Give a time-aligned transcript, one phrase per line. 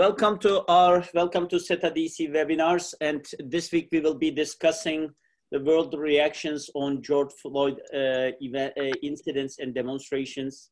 [0.00, 5.10] Welcome to our welcome to SETA DC webinars, and this week we will be discussing
[5.52, 10.70] the world reactions on George Floyd uh, event, uh, incidents and demonstrations.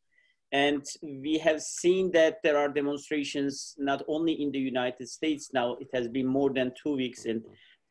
[0.53, 5.75] And we have seen that there are demonstrations not only in the United States now,
[5.75, 7.43] it has been more than two weeks, and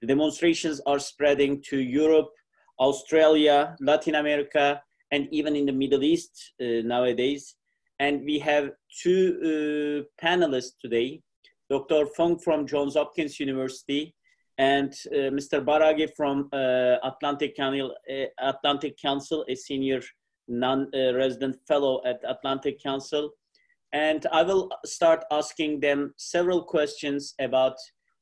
[0.01, 2.31] the demonstrations are spreading to Europe,
[2.79, 4.81] Australia, Latin America,
[5.11, 7.53] and even in the Middle East uh, nowadays.
[7.99, 8.71] And we have
[9.03, 11.21] two uh, panelists today,
[11.69, 12.05] Dr.
[12.07, 14.13] Fung from Johns Hopkins University
[14.57, 15.63] and uh, Mr.
[15.63, 20.01] Daragahi from uh, Atlantic, Council, uh, Atlantic Council, a senior
[20.47, 23.31] non-resident fellow at Atlantic Council.
[23.93, 27.75] And I will start asking them several questions about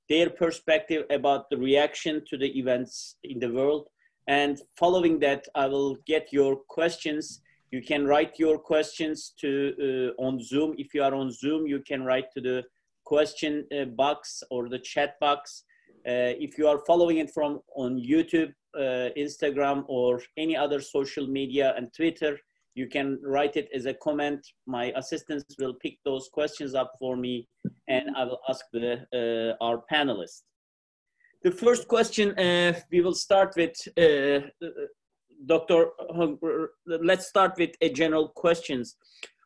[0.09, 3.87] their perspective about the reaction to the events in the world.
[4.27, 7.41] And following that, I will get your questions.
[7.71, 10.75] You can write your questions to uh, on Zoom.
[10.77, 12.63] If you are on Zoom, you can write to the
[13.05, 15.63] question uh, box or the chat box.
[16.07, 21.27] Uh, if you are following it from on YouTube, uh, Instagram, or any other social
[21.27, 22.37] media and Twitter,
[22.75, 24.45] you can write it as a comment.
[24.67, 27.47] My assistants will pick those questions up for me
[27.87, 30.41] and I will ask the, uh, our panelists.
[31.43, 34.47] The first question uh, we will start with, uh,
[35.45, 35.87] Dr.
[36.85, 38.97] Let's start with a general questions.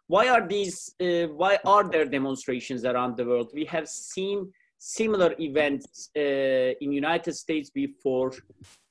[0.09, 3.51] Why are these, uh, why are there demonstrations around the world?
[3.53, 8.31] We have seen similar events uh, in United States before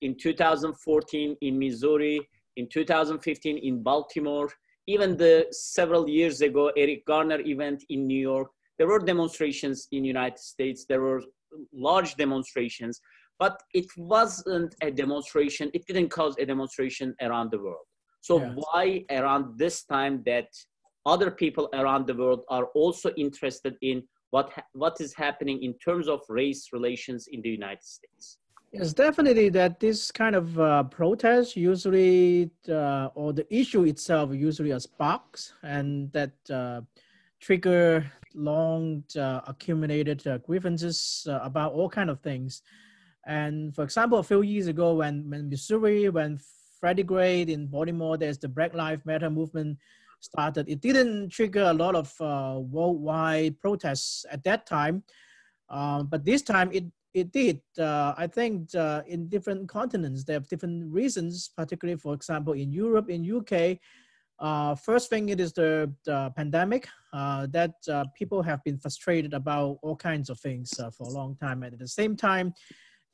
[0.01, 2.21] in 2014 in Missouri,
[2.57, 4.49] in 2015 in Baltimore,
[4.87, 8.49] even the several years ago Eric Garner event in New York.
[8.79, 10.87] There were demonstrations in United States.
[10.89, 11.21] There were
[11.73, 13.01] large demonstrations,
[13.41, 15.69] but it wasn't a demonstration.
[15.75, 17.87] It didn't cause a demonstration around the world.
[18.21, 18.53] So yes.
[18.55, 20.47] why around this time that
[21.09, 26.06] other people around the world are also interested in what what is happening in terms
[26.06, 28.39] of race relations in the United States.
[28.73, 29.48] Yes, definitely.
[29.48, 35.55] That this kind of uh, protest usually, uh, or the issue itself, usually a sparks,
[35.62, 36.83] and that uh,
[37.41, 38.04] trigger
[38.34, 42.62] long uh, accumulated uh, grievances uh, about all kind of things.
[43.27, 46.38] And for example, a few years ago, when when Missouri, when
[46.78, 49.78] Freddie Gray in Baltimore, there's the Black Lives Matter movement
[50.21, 50.69] started.
[50.69, 55.03] It didn't trigger a lot of uh, worldwide protests at that time,
[55.69, 56.84] um, but this time it
[57.15, 57.61] it did.
[57.79, 61.51] Uh, I think uh, in different continents they have different reasons.
[61.57, 63.78] Particularly, for example, in Europe, in UK.
[64.41, 69.34] Uh, first thing, it is the, the pandemic uh, that uh, people have been frustrated
[69.34, 71.65] about all kinds of things for a long time.
[71.65, 72.55] And at the same time,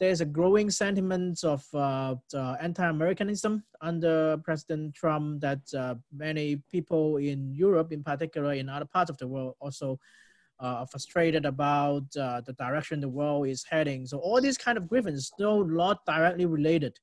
[0.04, 2.14] there's a growing sentiment of uh,
[2.60, 9.08] anti-Americanism under President Trump that uh, many people in Europe, in particular, in other parts
[9.08, 9.98] of the world, also
[10.62, 14.04] uh, are frustrated about uh, the direction the world is heading.
[14.04, 16.98] So all these kind of grievances, though not directly related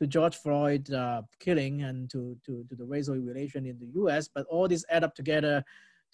[0.00, 4.28] to George Floyd uh, killing and to, to, to the racial relation in the U.S.,
[4.32, 5.64] but all these add up together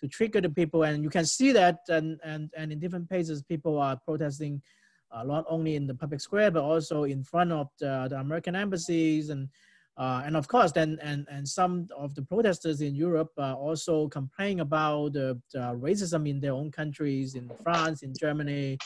[0.01, 3.45] to trigger the people, and you can see that, and and and in different places,
[3.45, 4.61] people are protesting
[5.10, 8.56] uh, not only in the public square but also in front of the, the American
[8.56, 9.48] embassies and
[9.97, 14.09] uh, and of course then and and some of the protesters in Europe uh, also
[14.09, 18.76] complain about the, racism in their own countries in France in Germany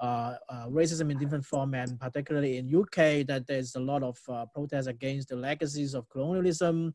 [0.00, 4.18] uh, uh, racism in different form and particularly in UK that there's a lot of
[4.28, 6.94] uh, protests against the legacies of colonialism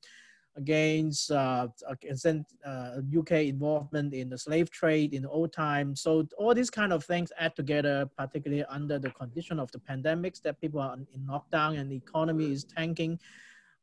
[0.58, 2.26] against uh, against
[2.66, 5.96] uh, UK involvement in the slave trade in the old time.
[5.96, 10.42] So all these kind of things add together, particularly under the condition of the pandemics
[10.42, 13.20] that people are in lockdown and the economy is tanking.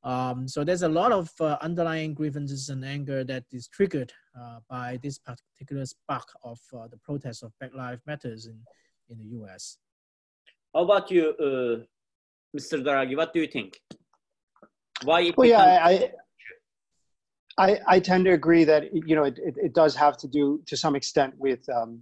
[0.04, 4.60] Um, so there's a lot of uh, underlying grievances and anger that is triggered uh,
[4.68, 8.58] by this particular spark of uh, the protests of Black Lives Matters in,
[9.10, 9.78] in the US.
[10.74, 12.82] How about you, uh, Mr.
[12.84, 13.16] Daragahi?
[13.16, 13.80] What do you think?
[15.02, 15.32] Why?
[15.36, 16.10] Well, yeah, I,
[17.58, 20.62] I, I tend to agree that you know it, it, it, does have to do
[20.66, 22.00] to some extent with um,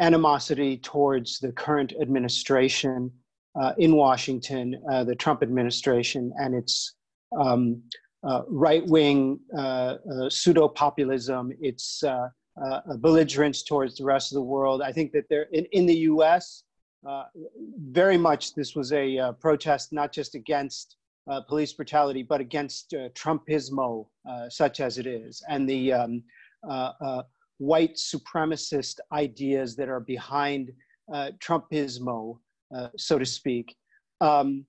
[0.00, 3.12] animosity towards the current administration
[3.60, 6.94] uh, in Washington, uh, the Trump administration, and its
[7.38, 7.82] um,
[8.26, 12.28] uh, right-wing uh, uh, pseudo-populism, its uh,
[12.98, 14.82] belligerence towards the rest of the world.
[14.82, 16.64] I think that there in, in the U.S.
[17.90, 20.96] very much this was a protest not just against
[21.30, 26.22] uh, police brutality, but against uh, Trumpismo, uh, such as it is, and the um,
[26.68, 27.22] uh, uh,
[27.58, 30.70] white supremacist ideas that are behind
[31.12, 32.38] uh, Trumpismo,
[32.96, 33.74] so to speak.
[34.20, 34.66] Um,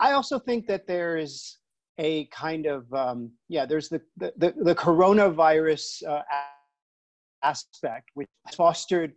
[0.00, 1.58] I also think that there is
[1.98, 6.02] a kind of um, yeah, there's the the, the, the coronavirus
[7.42, 9.12] aspect, which fostered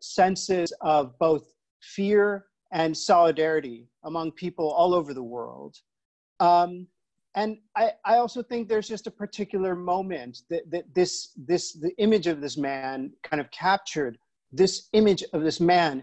[0.00, 1.52] senses of both
[1.82, 5.76] fear and solidarity among people all over the world.
[6.40, 6.86] Um,
[7.34, 11.92] and I, I also think there's just a particular moment that, that this, this, the
[11.98, 14.18] image of this man kind of captured
[14.52, 16.02] this image of this man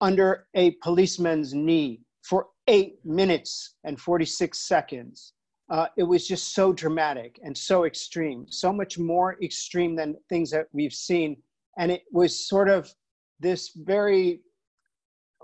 [0.00, 5.34] under a policeman's knee for eight minutes and 46 seconds.
[5.70, 10.50] Uh, it was just so dramatic and so extreme, so much more extreme than things
[10.50, 11.36] that we've seen.
[11.78, 12.92] And it was sort of
[13.40, 14.40] this very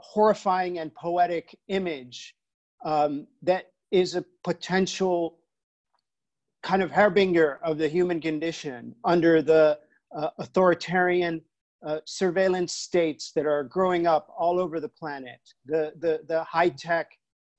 [0.00, 2.34] horrifying and poetic image
[2.84, 5.38] um, that is a potential
[6.62, 9.78] kind of harbinger of the human condition under the
[10.16, 11.40] uh, authoritarian
[11.86, 16.68] uh, surveillance states that are growing up all over the planet, the, the, the high
[16.68, 17.08] tech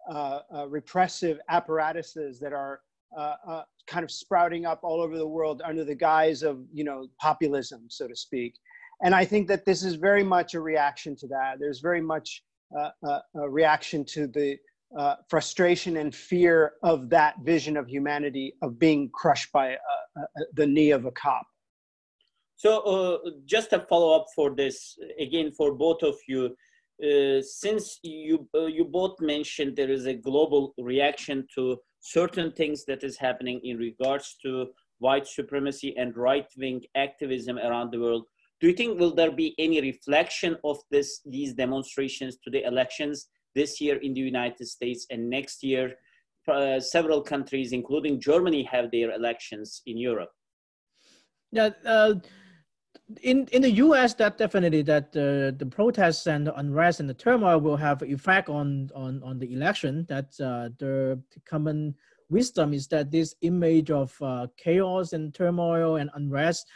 [0.09, 2.81] uh, uh, repressive apparatuses that are
[3.18, 6.83] uh, uh, kind of sprouting up all over the world under the guise of, you
[6.83, 8.56] know, populism, so to speak.
[9.04, 11.60] And I think that this is very much a reaction to that.
[11.60, 12.44] There's very much
[13.04, 14.57] a reaction to the
[14.98, 19.75] uh, frustration and fear of that vision of humanity of being crushed by uh,
[20.19, 21.46] uh, the knee of a cop.
[22.56, 26.56] So, uh, just a follow up for this again for both of you.
[27.01, 32.84] Uh, since you uh, you both mentioned there is a global reaction to certain things
[32.86, 34.68] that is happening in regards to
[34.98, 38.25] white supremacy and right wing activism around the world,
[38.60, 43.28] do you think will there be any reflection of this these demonstrations to the elections
[43.56, 45.96] this year in the United States and next year
[46.48, 50.30] uh, several countries, including Germany, have their elections in Europe.
[51.52, 52.16] Yeah, uh,
[53.22, 57.14] in in the U.S., that definitely that uh, the protests and the unrest and the
[57.14, 60.06] turmoil will have effect on on on the election.
[60.10, 61.96] That uh, the common
[62.30, 66.68] wisdom is that this image of uh, chaos and turmoil and unrest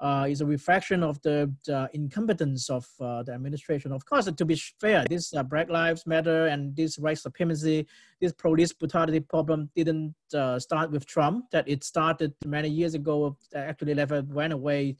[0.00, 3.92] uh, is a reflection of the, the incompetence of uh, the administration.
[3.92, 7.86] Of course, to be fair, this uh, Black Lives Matter and this white supremacy,
[8.20, 11.50] this police brutality problem didn't uh, start with Trump.
[11.50, 13.36] That it started many years ago.
[13.54, 14.96] Actually, never went away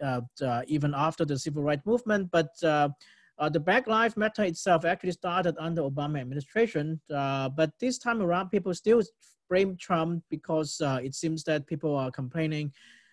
[0.00, 2.30] uh, uh, even after the civil rights movement.
[2.30, 7.00] But the Black Lives Matter itself actually started under Obama administration.
[7.08, 9.02] but this time around, people still
[9.48, 12.70] blame Trump because it seems that people are complaining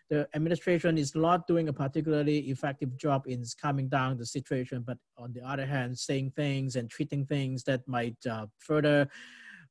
[0.10, 4.98] the administration is not doing a particularly effective job in calming down the situation, but
[5.18, 9.10] on the other hand, saying things and treating things that might uh, further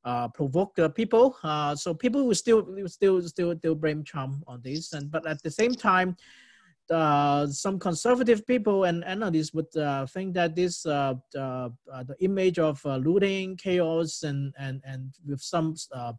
[0.04, 1.36] uh, provoke the people.
[1.42, 5.42] Uh, so people will still still still still blame Trump on this, and but at
[5.42, 6.16] the same time.
[6.88, 11.68] Uh, some conservative people and analysts would uh, think that this uh, uh
[12.06, 16.12] the image of uh, looting, chaos, and and and with some uh,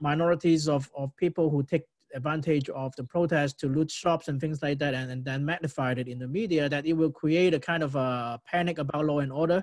[0.00, 4.62] minorities of, of people who take advantage of the protest to loot shops and things
[4.62, 7.60] like that and, and then magnified it in the media that it will create a
[7.60, 9.62] kind of a panic about law and order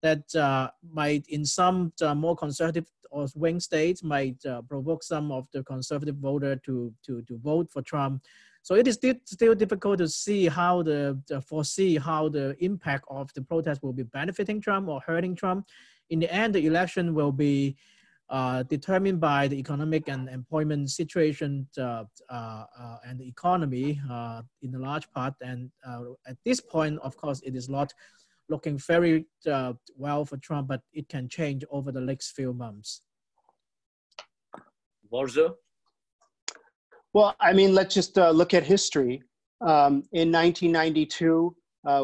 [0.00, 5.30] that uh, might in some uh, more conservative or swing states might uh, provoke some
[5.30, 8.22] of the conservative voter to, to, to vote for Trump.
[8.62, 13.04] So it is still, still difficult to see how the, the foresee how the impact
[13.08, 15.66] of the protest will be benefiting Trump or hurting Trump.
[16.10, 17.76] In the end, the election will be
[18.32, 24.40] uh, determined by the economic and employment situation uh, uh, uh and the economy uh,
[24.62, 25.34] in a large part.
[25.42, 25.70] And
[26.26, 27.92] at this point, of course, it is not
[28.48, 29.26] looking very
[29.96, 33.02] well for Trump, but it can change over the next few months.
[35.12, 35.54] Borzou?
[37.12, 39.22] Well, I mean, let's just look at history.
[39.60, 41.54] Um, in 1992,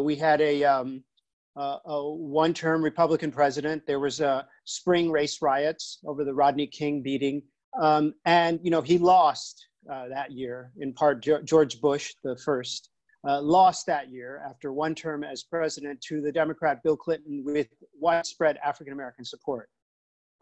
[0.02, 1.02] we had a, um,
[1.58, 3.86] a one-term Republican president.
[3.86, 7.42] There was a spring race riots over the Rodney King beating.
[7.80, 12.90] Um, and, you know, he lost uh, that year, in part, George Bush, the first,
[13.26, 17.68] uh, lost that year after one term as president to the Democrat Bill Clinton with
[17.98, 19.68] widespread African American support.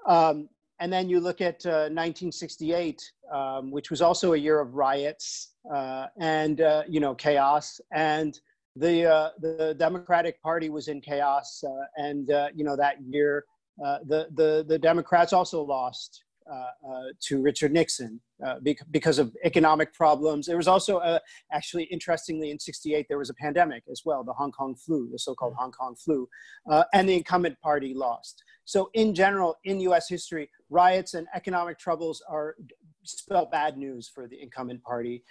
[0.07, 3.01] Um, and then you look at uh, 1968,
[3.33, 7.81] um, which was also a year of riots uh, and, uh, you know, chaos.
[7.93, 8.39] And
[8.77, 11.63] the, uh, the Democratic Party was in chaos.
[11.97, 13.45] and, you know, that year,
[13.85, 16.55] uh, the, the, the Democrats also lost uh,
[16.89, 18.55] uh, to Richard Nixon uh,
[18.91, 20.47] because of economic problems.
[20.47, 21.19] There was also, uh,
[21.53, 25.19] actually, interestingly, in 68, there was a pandemic as well, the Hong Kong flu, the
[25.19, 26.29] so called Hong Kong flu,
[26.71, 28.45] uh, and the incumbent party lost.
[28.65, 32.55] So, in general, in US history, riots and economic troubles are
[33.09, 35.23] spell bad news for the incumbent party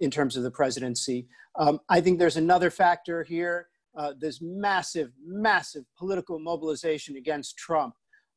[0.00, 1.26] in terms of the presidency.
[1.58, 7.94] Um, I think there's another factor here uh, this massive, massive political mobilization against Trump,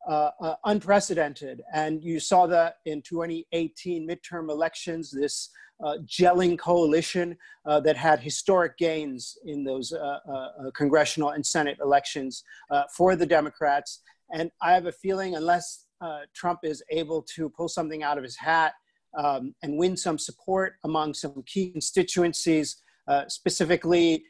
[0.10, 1.62] uh, uh, unprecedented.
[1.74, 5.50] And you saw that in 2018 midterm elections, this
[5.84, 11.46] uh, gelling coalition uh, that had historic gains in those uh, uh, uh congressional and
[11.46, 14.02] Senate elections uh, for the Democrats.
[14.32, 15.86] And I have a feeling, unless
[16.34, 18.74] Trump is able to pull something out of his hat
[19.18, 22.82] um, and win some support among some key constituencies,
[23.28, 24.26] specifically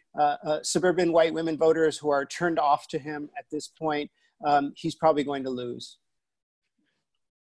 [0.62, 4.10] suburban white women voters who are turned off to him at this point,
[4.46, 5.98] um, he's probably going to lose.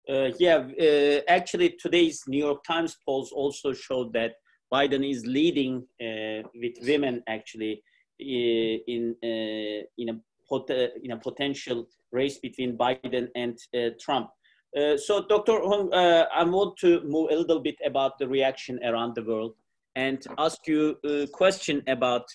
[0.07, 4.33] Uh, yeah, uh, actually, today's New York Times polls also showed that
[4.71, 7.81] Biden is leading uh, with women actually
[8.21, 13.89] uh, in uh, in a pot- uh, in a potential race between Biden and uh,
[13.99, 14.29] Trump.
[14.75, 15.59] Uh, so, Dr.
[15.63, 19.53] Hung, uh, I want to move a little bit about the reaction around the world
[19.95, 22.25] and ask you a question about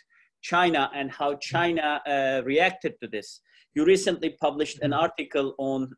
[0.42, 2.00] China and how China
[2.46, 3.40] reacted to this.
[3.74, 5.92] You recently published an article on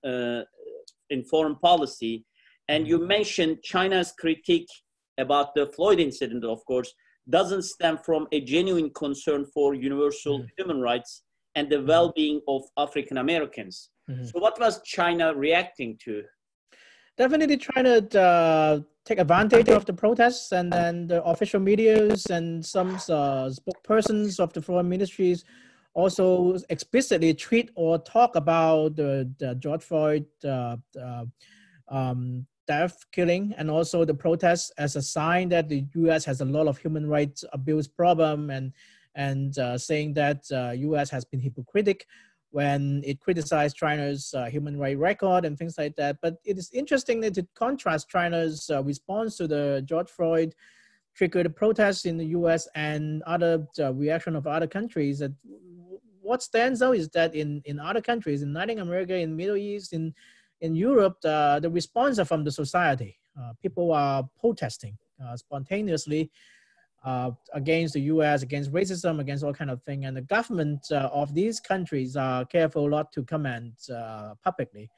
[1.13, 2.25] in foreign policy.
[2.69, 4.69] And you mentioned China's critique
[5.19, 6.93] about the Floyd incident, of course,
[7.29, 10.47] doesn't stem from a genuine concern for universal mm-hmm.
[10.57, 11.23] human rights
[11.55, 13.91] and the well being of African Americans.
[14.11, 14.25] Mm-hmm.
[14.25, 16.23] So, what was China reacting to?
[17.19, 22.65] Definitely trying to uh, take advantage of the protests, and then the official medias and
[22.65, 25.45] some uh, spokespersons of the foreign ministries
[25.95, 31.25] also explicitly treat or talk about the, the George Floyd uh, uh,
[31.89, 36.25] um, death killing and also the protests as a sign that the U.S.
[36.25, 38.73] has a lot of human rights abuse problem and
[39.15, 41.13] and uh, saying that U.S.
[41.13, 42.07] Uh, has been hypocritic
[42.51, 46.19] when it criticized China's uh, human rights record and things like that.
[46.21, 50.55] But it is interesting that it contrasts China's uh, response to the George Floyd
[51.15, 52.69] triggered protests in the U.S.
[52.75, 55.33] and other reaction of other countries that
[56.23, 59.93] what stands out is that in, in other countries, in Latin America, in Middle East,
[59.93, 60.15] in,
[60.61, 63.19] in Europe, uh, the response are from the society.
[63.39, 66.31] Uh, people are protesting uh, spontaneously
[67.05, 70.05] uh, against the U.S., against racism, against all kind of thing.
[70.05, 74.91] And the government uh, of these countries are careful not to comment uh, publicly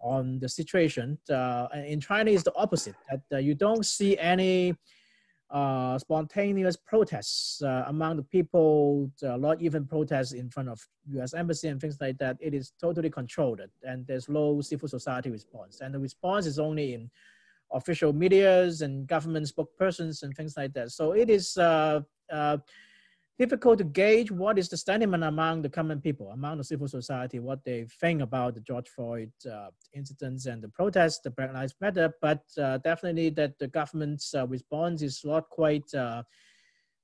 [0.00, 1.18] on the situation.
[1.28, 2.94] in China, is the opposite.
[3.30, 4.74] That you don't see any
[5.50, 11.32] uh, spontaneous protests uh, among the people, uh, not even protests in front of U.S.
[11.34, 12.36] embassy and things like that.
[12.40, 15.80] It is totally controlled, and there's low civil society response.
[15.80, 17.10] And the response is only in
[17.72, 20.90] official medias and government spokespersons and things like that.
[20.90, 22.00] So it is uh,
[22.32, 22.58] uh,
[23.38, 27.38] difficult to gauge what is the sentiment among the common people, among the civil society,
[27.38, 31.74] what they think about the George Floyd uh, incidents and the protests, the Black Lives
[31.80, 32.12] Matter.
[32.20, 36.22] But uh, definitely that the government's uh, response is not quite uh,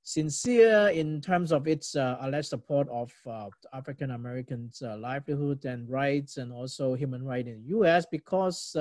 [0.07, 6.37] sincere in terms of its uh, alleged support of uh, African Americans' livelihood and rights
[6.37, 8.05] and also human rights in the U.S.
[8.09, 8.75] because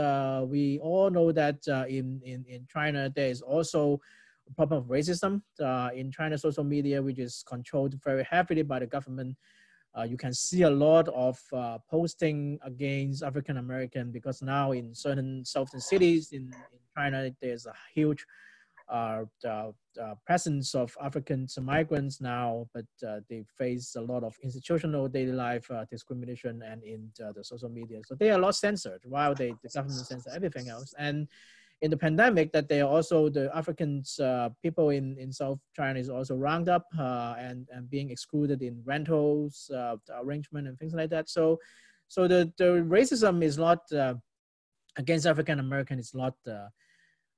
[0.48, 4.00] we all know that in, in, in China there is also
[4.50, 8.78] a problem of racism uh, in China social media, which is controlled very heavily by
[8.78, 9.36] the government.
[9.96, 14.94] Uh, you can see a lot of uh, posting against African American because now in
[14.94, 18.26] certain southern cities in, in China, there's a huge
[18.88, 19.70] uh, uh,
[20.26, 25.70] presence of African migrants now, but uh, they face a lot of institutional daily life
[25.90, 28.00] discrimination and in the social media.
[28.06, 30.94] So they are a lot censored while they, the government censor everything else.
[30.98, 31.28] And
[31.82, 35.98] in the pandemic that they are also the African uh, people in, in South China
[35.98, 40.94] is also round up uh, and and being excluded in rentals uh, arrangement and things
[40.94, 41.28] like that.
[41.28, 41.58] So
[42.08, 44.14] so the the racism is not uh,
[44.96, 45.98] against African American.
[45.98, 46.34] It's not.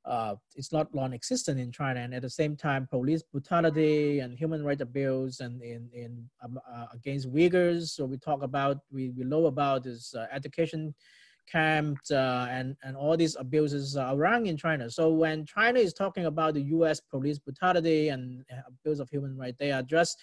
[0.06, 4.38] Uh, uh, it's not non-existent in China, and at the same time, police brutality and
[4.38, 6.58] human rights abuse, and in in um,
[6.94, 7.88] against Uyghurs.
[7.88, 10.94] So we talk about we, we know about this education
[11.46, 14.90] camps uh, and, and all these abuses around in China.
[14.90, 19.56] So when China is talking about the US police brutality and abuse of human rights,
[19.58, 20.18] they are just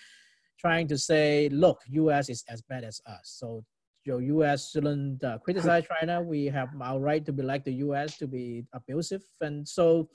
[0.60, 3.22] trying to say, look, US is as bad as us.
[3.24, 3.64] So
[4.06, 6.22] the US shouldn't uh, criticize China.
[6.22, 9.24] We have our right to be like the US, to be abusive.
[9.42, 10.10] And so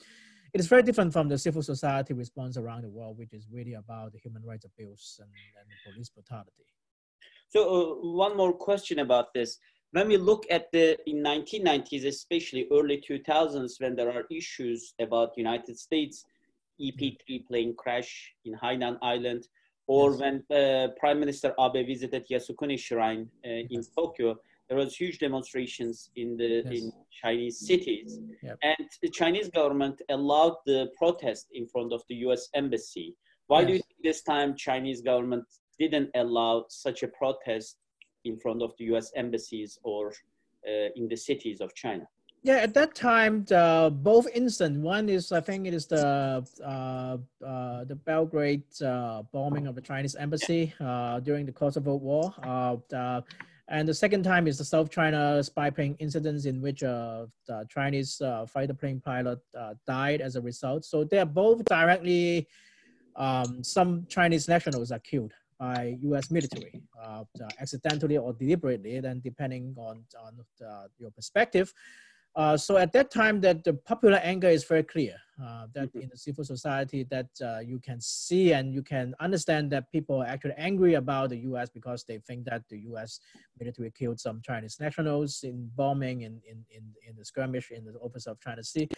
[0.53, 3.73] it is very different from the civil society response around the world, which is really
[3.73, 6.65] about the human rights abuse and, and police brutality.
[7.49, 9.59] So uh, one more question about this
[9.91, 15.37] when we look at the in 1990s especially early 2000s when there are issues about
[15.37, 16.25] united states
[16.79, 19.47] ep3 plane crash in hainan island
[19.95, 20.19] or yes.
[20.21, 24.29] when uh, prime minister abe visited yasukuni shrine uh, in tokyo
[24.67, 26.73] there was huge demonstrations in the yes.
[26.77, 26.83] in
[27.21, 28.09] chinese cities
[28.47, 28.57] yep.
[28.71, 33.07] and the chinese government allowed the protest in front of the us embassy
[33.51, 33.67] why yes.
[33.67, 35.45] do you think this time chinese government
[35.79, 37.77] didn't allow such a protest
[38.25, 39.11] in front of the U.S.
[39.15, 40.11] embassies or
[40.67, 42.05] uh, in the cities of China?
[42.41, 44.79] Yeah, at that time, the, both incidents.
[44.79, 49.81] One is, I think, it is the uh, uh, the Belgrade uh, bombing of the
[49.81, 52.33] Chinese embassy uh, during the Kosovo War.
[52.41, 53.23] Uh, the,
[53.67, 57.67] and the second time is the South China spy plane incidents in which uh, the
[57.69, 59.39] Chinese fighter plane pilot
[59.85, 60.85] died as a result.
[60.85, 62.47] So they are both directly.
[63.17, 66.31] Um, some Chinese nationals are killed by U.S.
[66.31, 66.81] military,
[67.59, 70.39] accidentally or deliberately, then depending on on
[70.97, 71.73] your perspective.
[72.35, 75.15] Uh, so at that time, that the popular anger is very clear.
[75.41, 76.01] Uh, that mm-hmm.
[76.01, 80.21] in the civil society, that uh, you can see and you can understand that people
[80.21, 81.69] are actually angry about the U.S.
[81.69, 83.21] because they think that the U.S.
[83.57, 87.93] military killed some Chinese nationals in bombing in in in, in the skirmish in the
[87.99, 88.89] office of China Sea.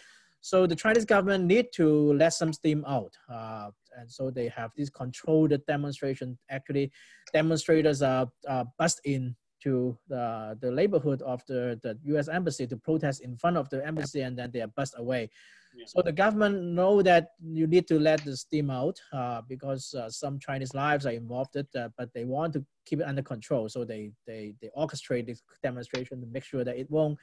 [0.41, 3.69] So the Chinese government need to let some steam out, uh,
[3.99, 6.39] and so they have this controlled demonstration.
[6.49, 6.91] Actually,
[7.31, 12.27] demonstrators are, are bust in to the, the neighborhood of the, the U.S.
[12.27, 15.29] embassy to protest in front of the embassy, and then they are bussed away.
[15.73, 15.85] Yeah.
[15.87, 20.09] So the government know that you need to let the steam out uh, because uh,
[20.09, 23.69] some Chinese lives are involved, uh, but they want to keep it under control.
[23.69, 27.17] So they they they orchestrate this demonstration to make sure that it won't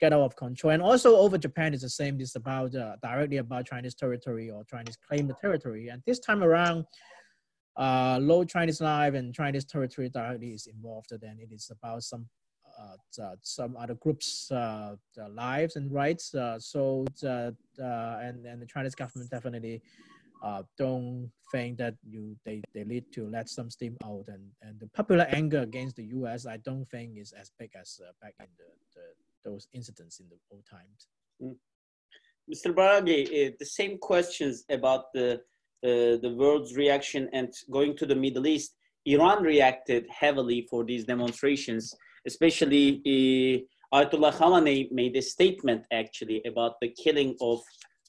[0.00, 0.72] get out of control.
[0.72, 2.20] And also over Japan is the same.
[2.20, 5.88] It's about uh, directly about Chinese territory or Chinese claim the territory.
[5.88, 6.84] And this time around,
[7.78, 12.26] uh, low Chinese life and Chinese territory directly is involved, then it is about some
[12.78, 14.96] uh, uh some other groups' uh,
[15.30, 16.34] lives and rights.
[16.34, 19.80] Uh, so and and the Chinese government definitely
[20.76, 24.88] don't think that you they, they need to let some steam out and, and the
[24.88, 26.46] popular anger against the U.S.
[26.46, 30.36] I don't think is as big as back in the, the, those incidents in the
[30.52, 31.08] old times.
[31.42, 31.56] Mm.
[32.52, 32.72] Mr.
[32.74, 35.36] Daragahi, the same questions about the uh,
[35.82, 38.74] the world's reaction and going to the Middle East,
[39.06, 41.94] Iran reacted heavily for these demonstrations,
[42.26, 47.60] especially uh, Ayatollah Khamenei made a statement actually about the killing of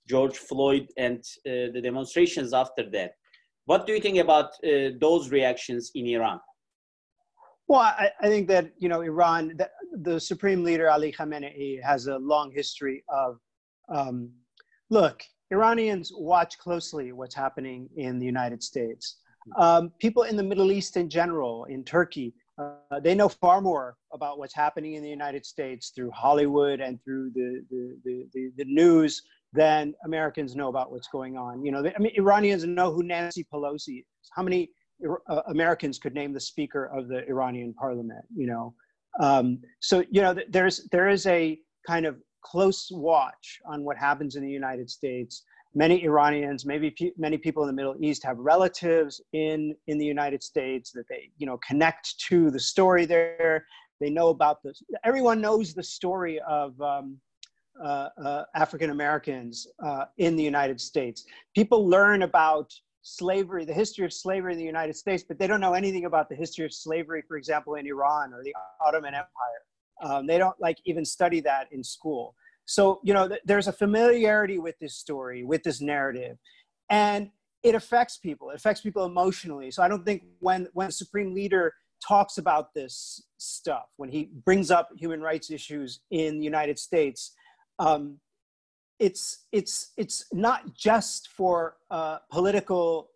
[0.10, 3.12] George Floyd and uh, the demonstrations after that.
[3.66, 6.40] What do you think about uh, those reactions in Iran?
[7.68, 9.70] Well, I, I, think that you know Iran, the,
[10.02, 13.38] the, supreme leader Ali Khamenei has a long history of
[13.90, 14.32] um,
[14.90, 15.22] look.
[15.52, 19.18] Iranians watch closely what's happening in the United States.
[19.58, 23.96] Um, people in the Middle East in general, in Turkey, uh, they know far more
[24.14, 28.52] about what's happening in the United States through Hollywood and through the, the, the, the,
[28.58, 29.22] the news
[29.54, 31.66] than Americans know about what's going on.
[31.66, 34.30] You know, they, I mean, Iranians know who Nancy Pelosi is.
[34.36, 34.70] How many
[35.30, 38.76] uh, Americans could name the speaker of the Iranian parliament, you know?
[39.20, 41.58] Um, so, you know, there's, there is a
[41.88, 45.44] kind of close watch on what happens in the United States.
[45.76, 50.42] Many Iranians, maybe many people in the Middle East have relatives in, in the United
[50.42, 53.66] States that they, you know, connect to the story there.
[54.00, 54.82] They know about this.
[55.04, 57.18] Everyone knows the story of um,
[57.84, 61.26] uh, uh, African Americans uh, in the United States.
[61.56, 62.74] People learn about
[63.04, 66.30] slavery, the history of slavery in the United States, but they don't know anything about
[66.30, 68.54] the history of slavery, for example, in Iran or the
[68.86, 69.62] Ottoman Empire.
[70.02, 72.36] Um, they don't like even study that in school.
[72.66, 76.38] So, you know, th- there's a familiarity with this story, with this narrative,
[76.90, 77.32] and
[77.64, 78.52] it affects people.
[78.52, 79.72] It affects people emotionally.
[79.72, 81.74] So I don't think when, when the supreme leader
[82.08, 87.34] talks about this stuff, when he brings up human rights issues in the United States,
[87.80, 88.20] um,
[89.00, 93.10] it's, it's, it's not just for uh, political,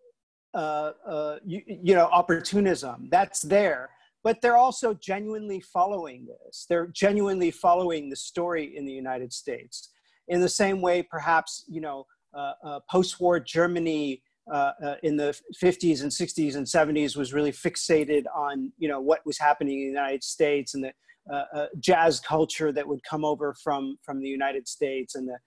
[0.53, 3.07] uh, uh, you, you know, opportunism.
[3.11, 3.91] That's there
[4.23, 6.65] but they're also genuinely following this.
[6.69, 9.89] They're genuinely following the story in the United States.
[10.29, 15.39] In the same way, perhaps, you know, uh, uh, post-war Germany uh, uh in the
[15.63, 19.85] 50s and 60s and 70s was really fixated on, you know, what was happening in
[19.85, 20.91] the United States and the
[21.31, 25.37] uh, uh, jazz culture that would come over from, from the United States and the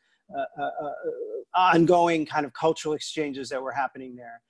[1.55, 4.41] ongoing kind of cultural exchanges that were happening there.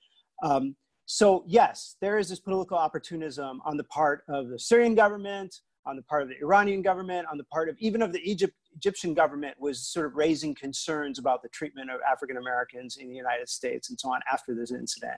[0.43, 0.75] Um,
[1.07, 5.95] so yes, there is this political opportunism on the part of the Syrian government, on
[5.95, 9.13] the part of the Iranian government, on the part of even of the Egypt, Egyptian
[9.13, 13.47] government was sort of raising concerns about the treatment of African Americans in the United
[13.47, 15.17] States and so on after this incident.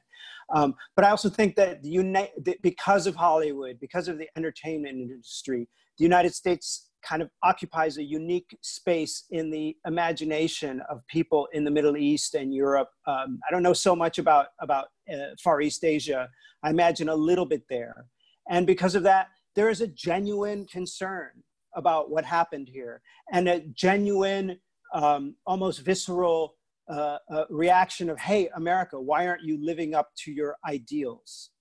[0.54, 1.98] Um, but I also think that, the
[2.46, 7.98] that because of Hollywood, because of the entertainment industry, the United States kind of occupies
[7.98, 12.90] a unique space in the imagination of people in the Middle East and Europe.
[13.08, 16.30] Um, I don't know so much about, about uh, Far East Asia.
[16.64, 18.06] I imagine a little bit there.
[18.50, 21.30] And because of that, there is a genuine concern
[21.76, 24.60] about what happened here and a genuine,
[24.94, 26.56] um, almost visceral
[26.92, 31.52] uh, uh, reaction of, hey, America, why aren't you living up to your ideals?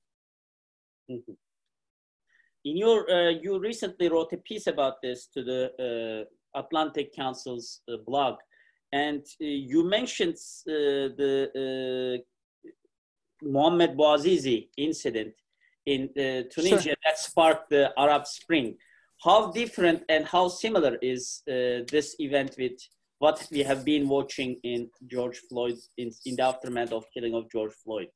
[1.11, 1.33] Mm-hmm
[2.69, 7.81] in your uh, you recently wrote a piece about this to the uh, Atlantic Council's
[7.89, 8.35] uh, blog.
[8.93, 10.37] And uh, you mentioned
[10.69, 12.23] uh, the
[13.43, 15.35] Mohammed Bouazizi incident
[15.87, 16.11] in
[16.53, 16.95] Tunisia sure.
[17.05, 18.77] that sparked the Arab Spring.
[19.25, 22.79] How different and how similar is this event with
[23.21, 27.51] what we have been watching in George Floyd, in, in the aftermath of killing of
[27.51, 28.09] George Floyd?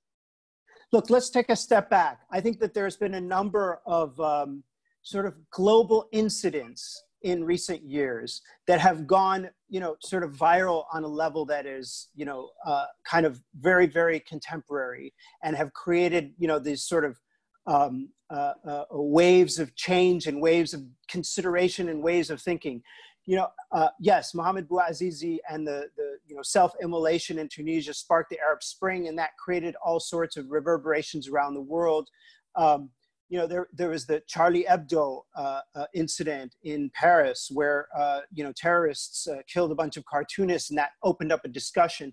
[0.92, 2.20] Look, let's take a step back.
[2.30, 4.62] I think that there's been a number of um,
[5.02, 10.84] sort of global incidents in recent years that have gone, you know, sort of viral
[10.92, 15.72] on a level that is, you know, uh, kind of very, very contemporary and have
[15.72, 17.18] created, you know, these sort of
[17.66, 22.82] um, uh, uh, waves of change and waves of consideration and ways of thinking.
[23.24, 28.30] You know, uh, yes, Mohamed Bouazizi and the, the you know, self-immolation in Tunisia sparked
[28.30, 32.08] the Arab Spring, and that created all sorts of reverberations around the world.
[32.56, 32.90] Um,
[33.28, 38.20] you know, there, there was the Charlie Hebdo uh, uh, incident in Paris where, uh,
[38.34, 42.12] you know, terrorists uh, killed a bunch of cartoonists and that opened up a discussion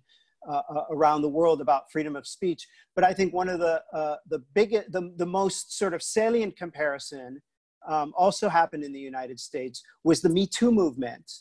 [0.49, 2.65] uh, around the world about freedom of speech.
[2.95, 3.83] But I think one of the,
[4.29, 7.41] the biggest, the, the most sort of salient comparison
[7.87, 11.31] um, also happened in the United States was the Me Too movement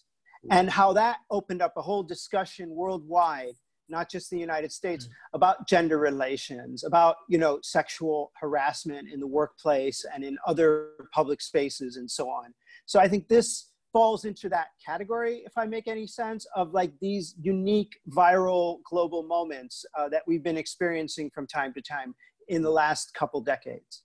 [0.51, 3.55] and how that opened up a whole discussion worldwide
[3.89, 5.37] not just the United States, mm-hmm.
[5.37, 11.41] about gender relations, about you know sexual harassment in the workplace and in other public
[11.41, 12.53] spaces and so on.
[12.87, 16.93] So I think this falls into that category, if I make any sense, of like
[17.01, 22.15] these unique viral global moments uh, that we've been experiencing from time to time
[22.49, 24.03] in the last couple decades.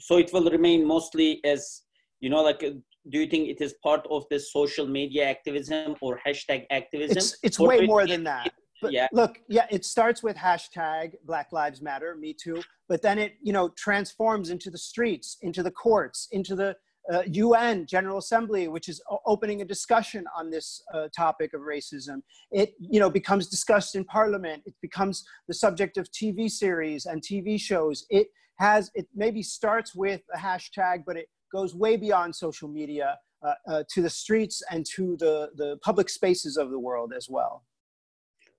[0.00, 1.82] So it will remain mostly as
[2.20, 2.62] you know, like.
[2.62, 2.70] Uh,
[3.10, 7.16] do you think it is part of the social media activism or hashtag activism?
[7.16, 9.08] It's, it's way more than that but yeah.
[9.12, 13.52] look, yeah, it starts with hashtag Black Lives Matter, Me Too, but then it, you
[13.52, 16.76] know, transforms into the streets, into the courts, into the
[17.12, 22.20] uh, UN General Assembly, which is opening a discussion on this uh, topic of racism.
[22.50, 24.62] It, you know, becomes discussed in Parliament.
[24.66, 28.04] It becomes the subject of TV series and TV shows.
[28.10, 28.28] It
[28.58, 33.54] has, it maybe starts with a hashtag, but it goes way beyond social media uh,
[33.68, 37.64] uh to the streets and to the, the public spaces of the world as well.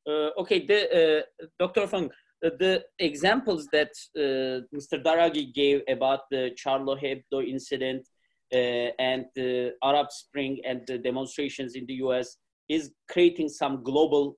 [0.08, 0.80] Uh, okay, the,
[1.20, 1.86] uh, Dr.
[1.86, 2.10] Fung,
[2.46, 5.04] uh, the examples that Mr.
[5.04, 8.08] Daragahi gave about the Charlie Hebdo incident
[8.52, 12.38] and the Arab Spring and the demonstrations in the US
[12.70, 14.36] is creating some global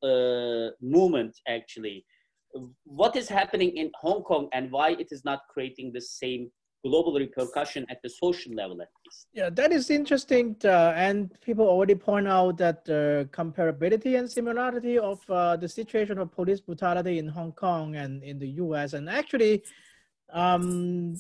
[0.82, 2.04] movement actually
[2.86, 6.52] what is happening in Hong Kong and why it is not creating the same
[6.84, 9.28] global repercussion at the social level at least.
[9.34, 10.56] Yeah, that is interesting.
[10.64, 16.18] Uh, and people already point out that the comparability and similarity of uh, the situation
[16.18, 18.94] of police brutality in Hong Kong and in the US.
[18.94, 19.64] And actually,
[20.32, 21.16] um,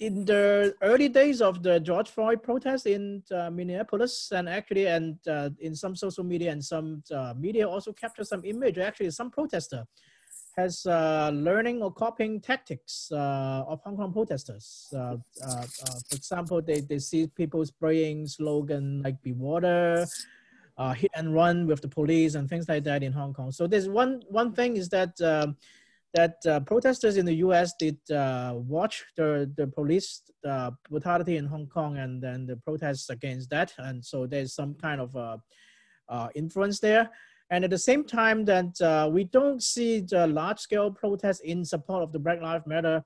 [0.00, 5.18] in the early days of the George Floyd protest in uh, Minneapolis, and actually, and
[5.26, 8.78] uh, in some social media and some uh, media also capture some image.
[8.78, 9.84] Actually, some protester
[10.58, 14.88] has uh, learning or copying tactics uh, of Hong Kong protesters.
[14.92, 15.16] Uh, uh,
[15.46, 15.64] uh,
[16.08, 20.04] for example, they, they see people spraying slogan like "Be water,"
[20.76, 23.52] uh, hit and run with the police and things like that in Hong Kong.
[23.52, 25.56] So there's one one thing is that um,
[26.14, 27.74] that protesters in the U.S.
[27.78, 30.22] did watch the the police
[30.90, 35.00] brutality in Hong Kong and then the protests against that, and so there's some kind
[35.00, 35.10] of
[36.34, 37.10] influence there.
[37.50, 41.64] And at the same time that uh, we don't see the large scale protests in
[41.64, 43.02] support of the Black Lives Matter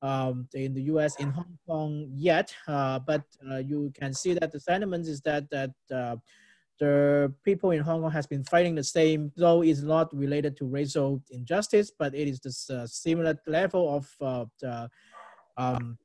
[0.00, 4.50] um, in the US, in Hong Kong yet, uh, but uh, you can see that
[4.50, 6.16] the sentiment is that, that uh,
[6.80, 10.64] the people in Hong Kong has been fighting the same, though it's not related to
[10.66, 14.90] racial injustice, but it is this uh, similar level of uh, the,
[15.56, 15.98] um,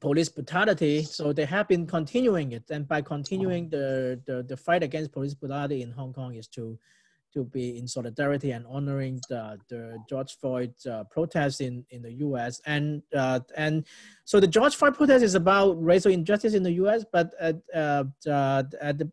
[0.00, 1.02] police brutality.
[1.02, 2.64] So they have been continuing it.
[2.70, 6.78] And by continuing the, the, the fight against police brutality in Hong Kong is to
[7.36, 12.12] to be in solidarity and honoring the, the George Floyd uh, protests in, in the
[12.26, 12.62] U.S.
[12.64, 13.84] And uh, and
[14.24, 18.04] so the George Floyd protest is about racial injustice in the U.S., but at, uh,
[18.80, 19.10] at the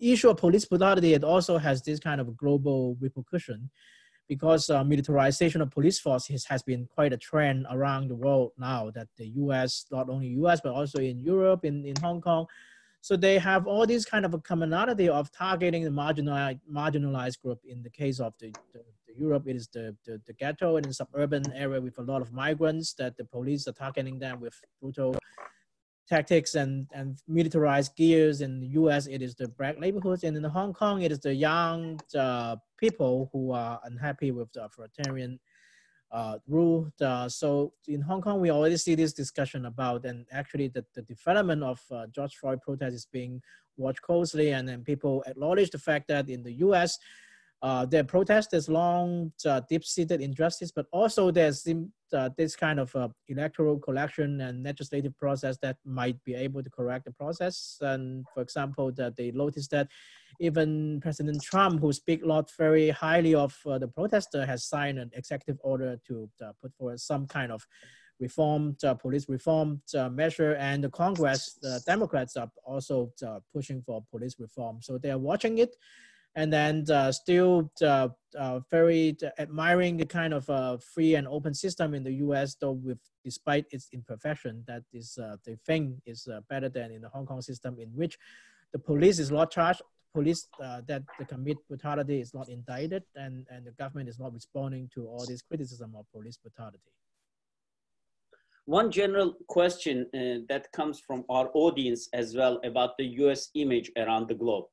[0.00, 3.68] issue of police brutality, it also has this kind of global repercussion
[4.28, 8.90] because uh, militarization of police forces has been quite a trend around the world now
[8.94, 12.46] that the U.S., not only U.S., but also in Europe, in, in Hong Kong,
[13.04, 17.60] so they have all these kind of a commonality of targeting the marginalized, marginalized group.
[17.68, 20.86] In the case of the, the, the Europe, it is the, the, the, ghetto and
[20.86, 24.58] the suburban area with a lot of migrants that the police are targeting them with
[24.80, 25.14] brutal
[26.08, 28.40] tactics and, and militarized gears.
[28.40, 30.24] In the US, it is the black neighborhoods.
[30.24, 34.64] And in Hong Kong, it is the young uh, people who are unhappy with the
[34.64, 35.38] authoritarian
[36.10, 36.90] uh, rule.
[37.00, 41.02] Uh, so in Hong Kong, we already see this discussion about, and actually the, the
[41.02, 43.42] development of uh, George Floyd protest is being
[43.76, 46.98] watched closely, and then people acknowledge the fact that in the U.S.
[47.62, 51.66] Uh, their protest is long, uh, deep-seated injustice, but also there's
[52.12, 56.70] uh, this kind of uh, electoral collection and legislative process that might be able to
[56.70, 57.78] correct the process.
[57.80, 59.88] And for example, that they noticed that
[60.40, 64.98] even President Trump, who speaks a lot very highly of uh, the protester, has signed
[64.98, 67.66] an executive order to uh, put forward some kind of
[68.20, 73.82] reform, uh, police reform uh, measure, and the Congress, the Democrats are also uh, pushing
[73.82, 74.78] for police reform.
[74.80, 75.76] So they are watching it,
[76.34, 77.70] and then uh, still
[78.70, 82.56] very admiring the kind of free and open system in the U.S.
[82.60, 87.26] Though with despite its imperfection, that is the thing is better than in the Hong
[87.26, 88.18] Kong system in which
[88.72, 89.82] the police is not charged
[90.14, 94.32] police uh, that the commit brutality is not indicted and, and the government is not
[94.32, 96.92] responding to all this criticism of police brutality.
[98.66, 103.90] One general question uh, that comes from our audience as well about the US image
[103.98, 104.64] around the globe.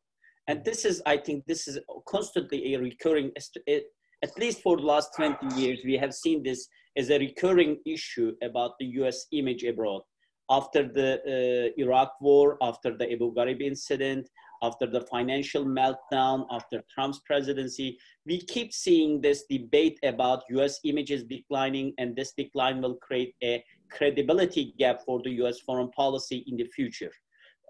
[0.48, 3.32] And this is, I think, this is constantly a recurring,
[3.68, 8.34] at least for the last 20 years, we have seen this as a recurring issue
[8.42, 10.02] about the US image abroad.
[10.50, 14.28] After the uh, Iraq war, after the Abu Ghraib incident,
[14.62, 21.24] after the financial meltdown, after Trump's presidency, we keep seeing this debate about US images
[21.24, 26.58] declining, and this decline will create a credibility gap for the US foreign policy in
[26.58, 27.12] the future.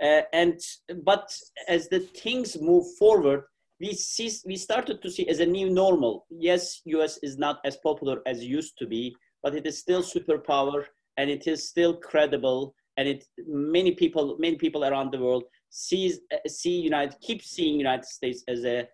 [0.02, 0.60] Uh, and
[1.04, 1.32] but
[1.68, 3.44] as the things move forward,
[3.80, 6.26] we see we started to see as a new normal.
[6.30, 10.86] Yes, US is not as popular as used to be, but it is still superpower
[11.18, 12.74] and it is still credible.
[12.98, 18.06] And it many people many people around the world sees see United keep seeing United
[18.06, 18.88] States as a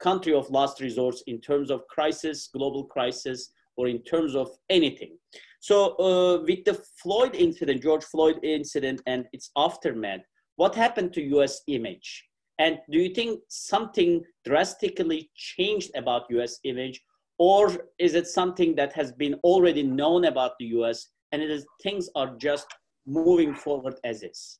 [0.00, 5.16] country of last resort in terms of crisis, global crisis, or in terms of anything.
[5.60, 10.22] So uh, with the Floyd incident, George Floyd incident, and its aftermath,
[10.56, 11.62] what happened to U.S.
[11.68, 12.24] image?
[12.58, 16.58] And do you think something drastically changed about U.S.
[16.64, 17.00] image,
[17.38, 21.08] or is it something that has been already known about the U.S.
[21.30, 22.66] and it is things are just
[23.06, 24.58] moving forward as is?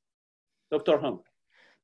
[0.71, 0.99] Dr.
[0.99, 1.21] Hung.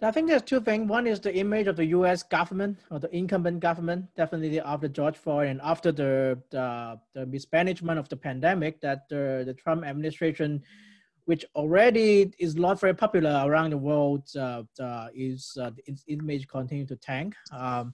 [0.01, 0.89] I think there's two things.
[0.89, 2.23] One is the image of the U.S.
[2.23, 7.99] government or the incumbent government, definitely after George Floyd and after the the, the mismanagement
[7.99, 10.63] of the pandemic, that the, the Trump administration,
[11.25, 16.47] which already is not very popular around the world, uh, uh, is uh, its image
[16.47, 17.35] continue to tank.
[17.53, 17.93] Um,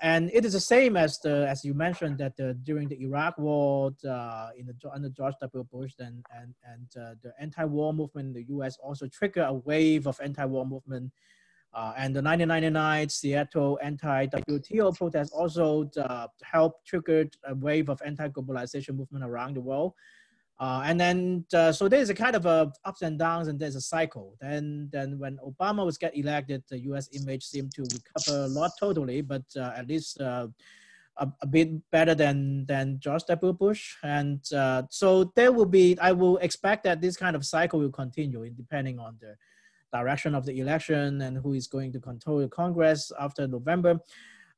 [0.00, 3.36] and it is the same as the as you mentioned that the, during the Iraq
[3.38, 5.64] War uh, in the under George W.
[5.64, 8.76] Bush and and and uh, the anti-war movement in the U.S.
[8.82, 11.10] also triggered a wave of anti-war movement,
[11.74, 18.96] uh, and the 1999 Seattle anti-WTO protest also uh, helped trigger a wave of anti-globalization
[18.96, 19.94] movement around the world.
[20.60, 23.76] Uh, and then, uh, so there's a kind of a ups and downs, and there's
[23.76, 24.36] a cycle.
[24.40, 27.08] Then, then when Obama was get elected, the U.S.
[27.12, 30.48] image seemed to recover not totally, but uh, at least uh,
[31.18, 33.52] a, a, bit better than than George W.
[33.52, 33.94] Bush.
[34.02, 37.92] And uh, so there will be, I will expect that this kind of cycle will
[37.92, 39.36] continue, depending on the
[39.92, 44.00] direction of the election and who is going to control the Congress after November.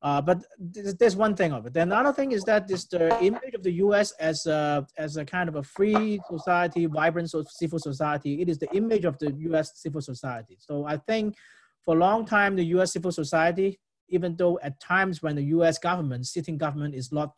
[0.02, 1.74] Uh, but there's one thing of it.
[1.74, 4.12] Then another thing is that this the image of the U.S.
[4.12, 8.40] as a as a kind of a free society, vibrant civil society.
[8.40, 9.72] It is the image of the U.S.
[9.74, 10.56] civil society.
[10.58, 11.36] So I think
[11.84, 12.92] for a long time the U.S.
[12.92, 15.78] civil society, even though at times when the U.S.
[15.78, 17.34] government, sitting government, is not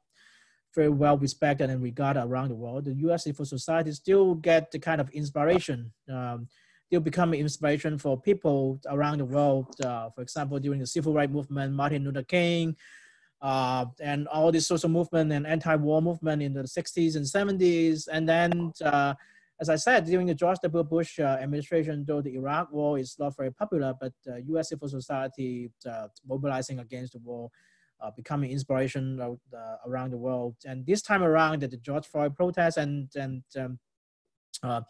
[0.73, 3.25] very well respected and regarded around the world, the U.S.
[3.25, 5.93] civil society still get the kind of inspiration.
[6.09, 6.47] Um,
[6.93, 9.67] still become inspiration for people around the world.
[9.81, 12.77] Uh, for example, during the civil rights movement, Martin Luther King,
[13.41, 18.09] uh, and all this social movement and anti-war movement in the 60s and 70s.
[18.13, 19.15] And then, uh,
[19.59, 20.85] as I said, during the George W.
[20.85, 24.13] Bush uh, administration, though the Iraq war is not very popular, but
[24.49, 24.69] U.S.
[24.69, 27.49] civil society uh, mobilizing against the war
[28.03, 29.19] uh, becoming inspiration
[29.87, 30.57] around the world.
[30.67, 33.79] And this time around, the George Floyd protests and, and um,
[34.63, 34.83] uh,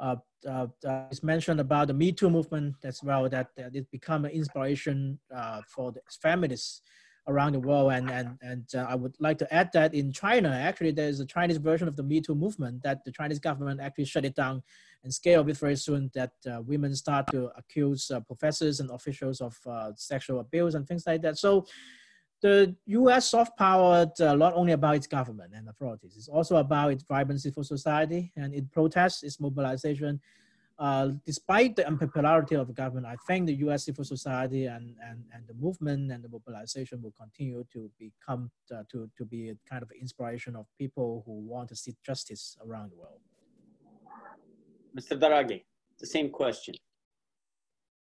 [0.00, 0.16] uh,
[0.48, 0.66] uh,
[1.10, 5.18] it's mentioned about the Me Too movement as well, that, that it become an inspiration
[5.34, 6.82] uh, for the feminists
[7.26, 7.92] around the world.
[7.92, 11.26] And, and, and uh, I would like to add that in China, actually, there's a
[11.26, 14.62] Chinese version of the Me Too movement that the Chinese government actually shut it down
[15.04, 19.56] and scale it very soon that uh, women start to accuse professors and officials of
[19.96, 21.38] sexual abuse and things like that.
[21.38, 21.66] So
[22.40, 23.30] the U.S.
[23.30, 27.40] soft power uh, not only about its government and authorities, it's also about its vibrant
[27.40, 30.20] civil society and its protests, its mobilization.
[30.78, 33.84] uh, despite the unpopularity of the government, I think the U.S.
[33.84, 38.82] civil society and, and, and the movement and the mobilization will continue to become uh,
[38.92, 42.92] to, to be a kind of inspiration of people who want to see justice around
[42.92, 43.20] the world.
[44.96, 45.20] Mr.
[45.20, 45.64] Daragahi,
[45.98, 46.74] the same question.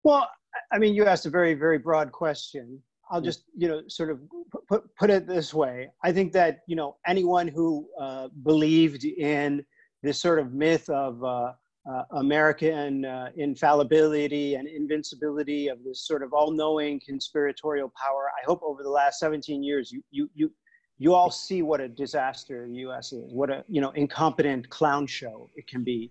[0.03, 0.29] Well,
[0.71, 2.81] I mean, you asked a very, very broad question.
[3.13, 4.19] I'll just, you know, sort of
[4.67, 5.89] put, put it this way.
[6.03, 9.63] I think that, you know, anyone who uh, believed in
[10.01, 11.53] this sort of myth of uh,
[11.87, 18.31] uh, American uh, infallibility and invincibility of this sort of all-knowing conspiratorial power.
[18.41, 20.51] I hope over the last 17 years, you you you
[20.97, 23.11] you all see what a disaster the U.S.
[23.11, 26.09] is, what a you know incompetent clown show it can be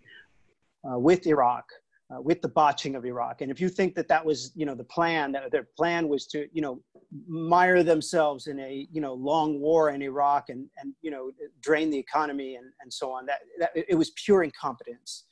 [0.88, 1.64] uh, with Iraq,
[2.12, 3.40] uh, with the botching of Iraq.
[3.40, 6.26] And if you think that that was you know the plan, that their plan was
[6.28, 6.82] to you know
[7.26, 11.90] mire themselves in a you know long war in Iraq and and you know drain
[11.90, 15.24] the economy and and so on, that, that it was pure incompetence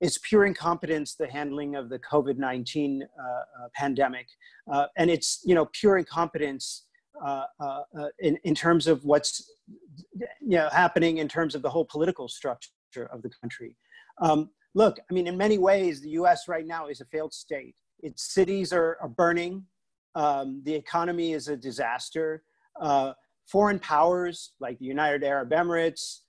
[0.00, 4.26] it's pure incompetence, the handling of the COVID-19 uh, uh, pandemic.
[4.72, 6.86] Uh, and it's, you know, pure incompetence
[7.24, 7.82] uh, uh,
[8.20, 9.50] in, in terms of what's,
[10.40, 13.76] you know, happening in terms of the whole political structure of the country.
[14.20, 17.74] Um, look, I mean, in many ways, the US right now is a failed state.
[18.00, 19.64] Its cities are, are burning.
[20.14, 22.44] Um, the economy is a disaster.
[23.54, 26.20] foreign powers like the United Arab Emirates,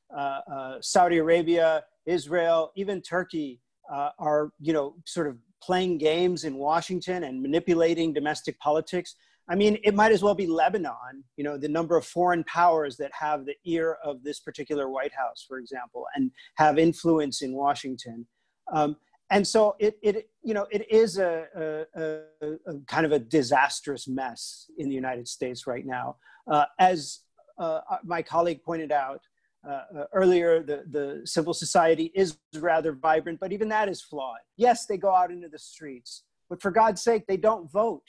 [0.82, 3.62] Saudi Arabia, Israel, even Turkey
[3.94, 9.16] uh, are, you know, sort of playing games in Washington and manipulating domestic politics.
[9.52, 12.98] I mean, it might as well be Lebanon, you know, the number of foreign powers
[12.98, 17.54] that have the ear of this particular White House, for example, and have influence in
[17.54, 18.28] Washington.
[18.72, 18.98] Um,
[19.32, 22.22] and so it, it, you know, it is a, a,
[22.68, 26.16] a, kind of a disastrous mess in the United States right now.
[26.50, 27.20] Uh, as
[27.60, 29.22] uh, my colleague pointed out,
[29.68, 34.40] uh, uh, earlier, the, the civil society is rather vibrant, but even that is flawed.
[34.56, 38.08] Yes, they go out into the streets, but for God's sake, they don't vote.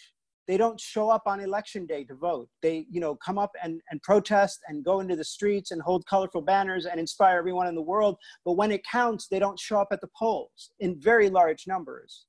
[0.51, 2.49] They don't show up on election day to vote.
[2.61, 6.05] They, you know, come up and, and protest and go into the streets and hold
[6.07, 8.17] colorful banners and inspire everyone in the world.
[8.45, 12.27] But when it counts, they don't show up at the polls in very large numbers.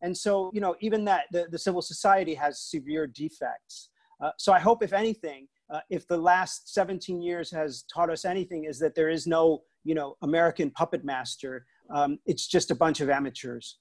[0.00, 3.90] And so, you know, even that, the, the civil society has severe defects.
[4.22, 8.24] Uh, so I hope, if anything, uh, if the last 17 years has taught us
[8.24, 11.66] anything, is that there is no, you know, American puppet master.
[11.94, 13.76] Um, it's just a bunch of amateurs.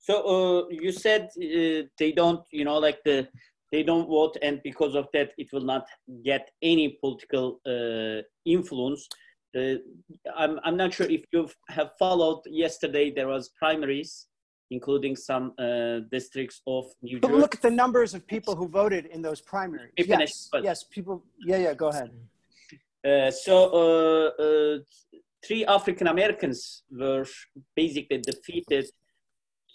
[0.00, 3.28] So uh, you said uh, they don't, you know, like the
[3.72, 5.86] they don't vote, and because of that, it will not
[6.24, 9.06] get any political uh, influence.
[9.56, 9.76] Uh,
[10.36, 12.40] I'm I'm not sure if you have followed.
[12.46, 14.26] Yesterday there was primaries
[14.70, 17.32] including some uh, districts of New Jersey.
[17.32, 19.92] But look at the numbers of people who voted in those primaries.
[19.96, 21.24] Yes, yes, people.
[21.44, 21.74] Yeah, yeah.
[21.74, 22.10] Go ahead.
[23.04, 24.78] Uh, so uh, uh
[25.44, 27.26] three African Americans were
[27.74, 28.86] basically defeated.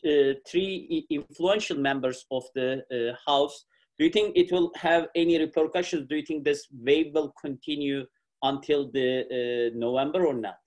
[0.06, 3.66] Uh, three influential members of the uh, House.
[3.98, 6.08] Do you think it will have any repercussions?
[6.08, 8.06] Do you think this wave will continue
[8.44, 10.60] until the November or not?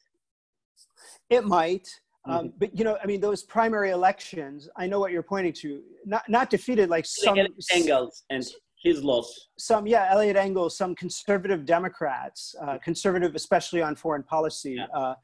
[1.30, 1.86] It might.
[2.24, 2.48] Um, mm-hmm.
[2.58, 4.68] but you know, I mean, those primary elections.
[4.76, 5.82] I know what you're pointing to.
[6.04, 7.38] Not not defeated like some
[7.72, 8.44] Engels and
[8.82, 9.48] his loss.
[9.58, 14.76] Some yeah, Eliot Engel, some conservative Democrats, uh, conservative especially on foreign policy.
[14.78, 14.86] Yeah.
[14.94, 15.14] Uh,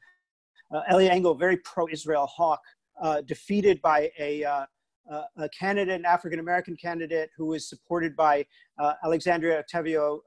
[0.73, 2.61] uh, Eliot Engel, very pro-Israel hawk,
[3.01, 4.65] uh, defeated by a uh,
[5.37, 8.43] a candidate, an African American candidate, who was supported by
[8.79, 10.19] uh, Alexandria Ocasio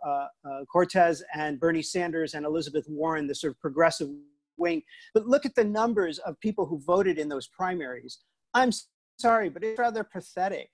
[0.71, 4.09] Cortez and Bernie Sanders and Elizabeth Warren, the sort of progressive
[4.57, 4.83] wing.
[5.15, 8.21] But look at the numbers of people who voted in those primaries.
[8.55, 8.71] I'm
[9.19, 10.71] sorry, but it's rather pathetic.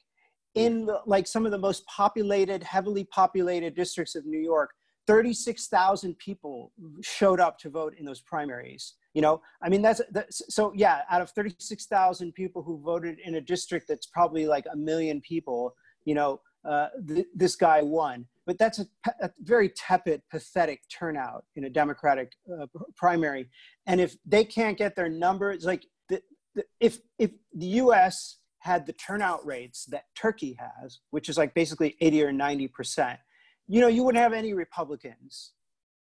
[0.55, 4.71] In like some of the most populated, heavily populated districts of New York,
[5.07, 8.95] 36,000 people showed up to vote in those primaries.
[9.13, 13.37] You know, I mean, that's, that's so yeah, out of 36,000 people who voted in
[13.37, 18.27] a district that's probably like a million people, you know, uh, th- this guy won.
[18.47, 18.87] But that's a,
[19.21, 23.49] a, very tepid, pathetic turnout in a Democratic uh, primary.
[23.87, 26.23] And if they can't get their numbers, like the,
[26.55, 28.39] the, if if the U.S.
[28.59, 33.19] had the turnout rates that Turkey has, which is like basically 80 or 90 percent,
[33.69, 35.53] you know, you wouldn't have any Republicans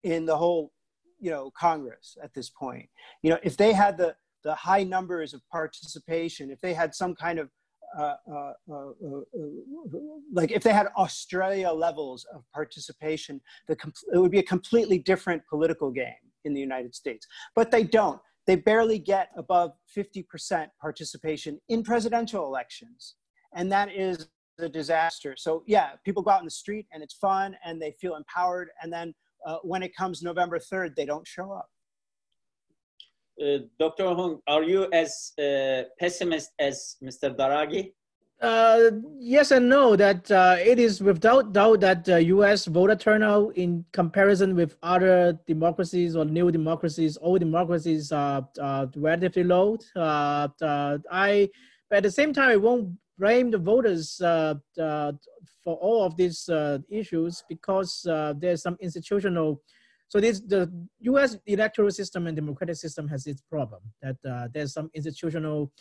[0.03, 0.73] in the whole,
[1.19, 2.89] you know, Congress at this point.
[3.23, 4.15] You know, if they had the
[4.45, 7.51] the high numbers of participation, if they had some kind of
[7.99, 8.87] uh, uh, uh,
[10.33, 13.77] like if they had Australia levels of participation, the
[14.13, 16.13] it would be a completely different political game
[16.45, 17.27] in the United States.
[17.55, 18.21] But they don't.
[18.47, 23.17] They barely get above 50% participation in presidential elections.
[23.55, 24.29] And that is
[24.59, 25.35] a disaster.
[25.37, 28.69] So yeah, people go out in the street and it's fun and they feel empowered.
[28.83, 29.15] And then
[29.47, 31.69] uh, when it comes November 3rd, they don't show up.
[33.43, 34.07] uh, Dr.
[34.15, 37.35] Hung, are you as uh, pessimist as Mr.
[37.37, 37.93] Daragahi?
[38.41, 39.97] Uh, yes and no.
[39.97, 42.67] That uh, it is without doubt that the U.S.
[42.67, 49.45] voter turnout, in comparison with other democracies or new democracies, old democracies, are uh, relatively
[49.45, 49.79] low.
[49.95, 51.49] Uh, uh, I,
[51.89, 56.49] but at the same time, it won't blame the voters uh, for all of these
[56.91, 58.03] issues because
[58.39, 59.63] there's some institutional.
[60.09, 61.37] So this the U.S.
[61.47, 63.83] electoral system and democratic system has its problem.
[64.03, 65.73] That there's some institutional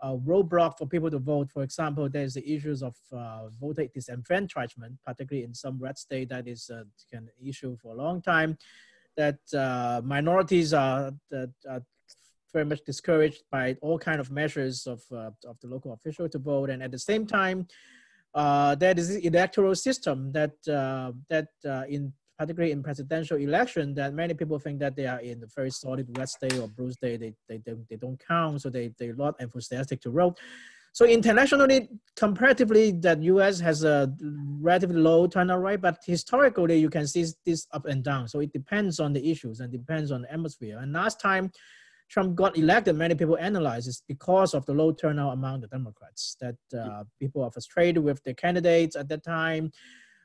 [0.00, 1.50] uh, roadblock for people to vote.
[1.52, 6.46] For example, there's the issues of uh, voter disenfranchisement, particularly in some red state that
[6.46, 8.56] is uh, an issue for a long time,
[9.16, 11.82] that uh, minorities are, that are
[12.52, 16.38] very much discouraged by all kind of measures of, uh, of the local official to
[16.38, 16.70] vote.
[16.70, 17.66] And at the same time,
[18.34, 21.48] uh, there is the electoral system that, uh, that
[21.88, 25.70] in particularly in presidential election, that many people think that they are in a very
[25.70, 27.18] solid red state or blue state.
[27.18, 30.38] They, they, they, they don't count, so they, they're not enthusiastic to vote.
[30.92, 33.60] So internationally, comparatively, that U.S.
[33.60, 34.12] has a
[34.60, 38.28] relatively low turnout rate, but historically, you can see this up and down.
[38.28, 40.78] So it depends on the issues and depends on the atmosphere.
[40.78, 41.50] And last time
[42.08, 46.36] Trump got elected, many people analyze it's because of the low turnout among the Democrats,
[46.40, 49.70] that uh, people are frustrated with the candidates at that time.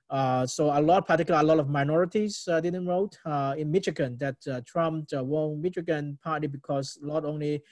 [0.10, 4.16] Uh, so a lot, particularly a lot of minorities uh, didn't vote uh, in Michigan.
[4.20, 7.64] That uh, Trump uh, won Michigan partly because not only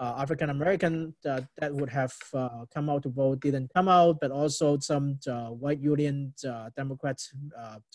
[0.00, 2.12] African American that would have
[2.72, 5.18] come out to vote didn't come out, but also some
[5.58, 6.34] white Union
[6.76, 7.32] Democrats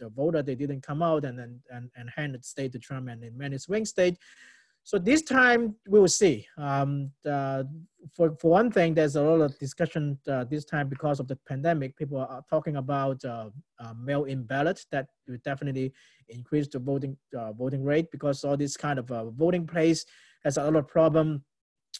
[0.01, 3.37] voter they didn't come out and and and, and handed state to Trump and in
[3.37, 4.17] many swing states.
[4.85, 6.45] So this time we will see.
[6.57, 7.63] Um, uh,
[8.13, 11.37] for, for one thing, there's a lot of discussion uh, this time because of the
[11.47, 11.95] pandemic.
[11.95, 15.93] People are talking about uh, uh mail-in ballot that will definitely
[16.27, 20.05] increase the voting uh, voting rate because all this kind of uh, voting place
[20.43, 21.43] has a lot of problem.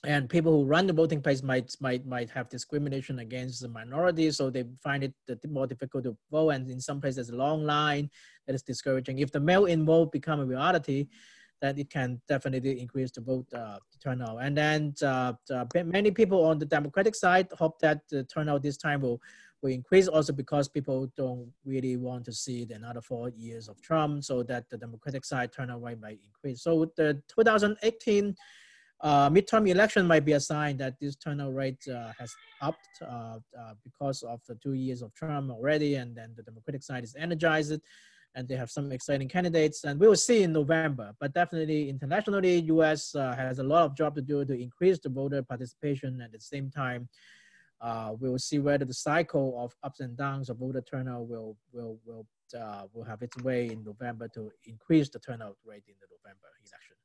[0.06, 4.30] And people who run the voting place might might might have discrimination against the minority,
[4.32, 5.14] so they find it
[5.48, 6.50] more difficult to vote.
[6.50, 8.10] And in some places, there's a long line
[8.46, 9.20] that is discouraging.
[9.20, 11.08] If the mail-in vote become a reality,
[11.64, 14.38] then it can definitely increase the vote uh, turnout.
[14.42, 15.32] And then uh,
[15.86, 19.22] many people on the Democratic side hope that the turnout this time will,
[19.62, 24.26] will increase also because people don't really want to see another four years of Trump
[24.26, 26.62] so that the Democratic side turnout rate might increase.
[26.62, 28.36] So the 2018
[29.00, 33.38] uh, midterm election might be a sign that this turnout rate uh, has upped uh,
[33.60, 37.16] uh because of the two years of Trump already, and then the Democratic side is
[37.18, 37.82] energized
[38.36, 41.14] and they have some exciting candidates and we will see in November.
[41.20, 45.10] But definitely internationally, US uh, has a lot of job to do to increase the
[45.10, 46.22] voter participation.
[46.22, 47.08] At the same time,
[47.82, 51.58] uh, we will see whether the cycle of ups and downs of voter turnout will
[51.72, 52.26] will will
[52.60, 56.48] uh, will have its way in November to increase the turnout rate in the November
[56.62, 56.96] election.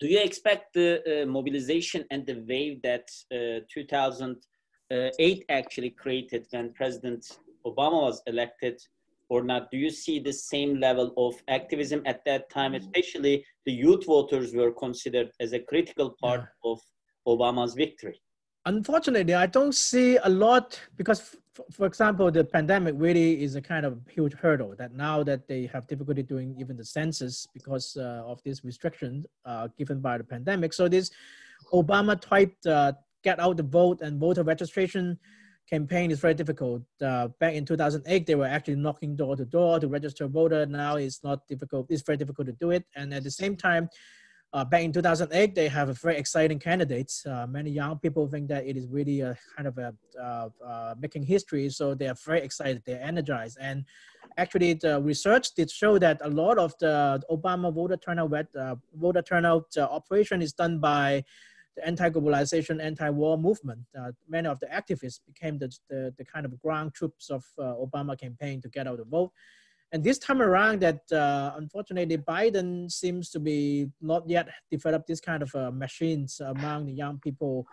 [0.00, 6.72] Do you expect the uh, mobilization and the wave that uh, 2008 actually created when
[6.72, 8.80] President Obama was elected
[9.28, 9.70] or not?
[9.70, 12.72] Do you see the same level of activism at that time?
[12.72, 12.84] Mm-hmm.
[12.84, 16.70] Especially the youth voters were considered as a critical part yeah.
[16.72, 16.80] of
[17.26, 18.20] Obama's victory.
[18.66, 21.36] Unfortunately, I don't see a lot because,
[21.70, 25.66] for example, the pandemic really is a kind of huge hurdle that now that they
[25.66, 30.24] have difficulty doing even the census because uh, of these restrictions uh, given by the
[30.24, 30.72] pandemic.
[30.74, 31.10] So this
[31.72, 35.18] Obama type uh, get out the vote and voter registration
[35.68, 36.82] campaign is very difficult.
[37.02, 40.66] Uh, back in 2008, they were actually knocking door to door to register voter.
[40.66, 41.86] Now it's not difficult.
[41.90, 42.84] It's very difficult to do it.
[42.96, 43.88] And at the same time,
[44.54, 47.24] uh, back in 2008, they have a very exciting candidates.
[47.26, 50.94] Uh, many young people think that it is really a kind of a uh, uh,
[50.98, 51.68] making history.
[51.68, 52.82] So they are very excited.
[52.86, 53.58] They're energized.
[53.60, 53.84] And
[54.38, 59.20] actually, the research did show that a lot of the Obama voter turnout uh, voter
[59.20, 61.24] turnout operation is done by
[61.78, 63.80] the anti-globalization, anti-war movement.
[63.98, 67.74] Uh, many of the activists became the, the, the kind of ground troops of uh,
[67.74, 69.30] Obama campaign to get out the vote.
[69.92, 75.20] And this time around that uh, unfortunately Biden seems to be not yet developed this
[75.20, 77.66] kind of uh, machines among the young people.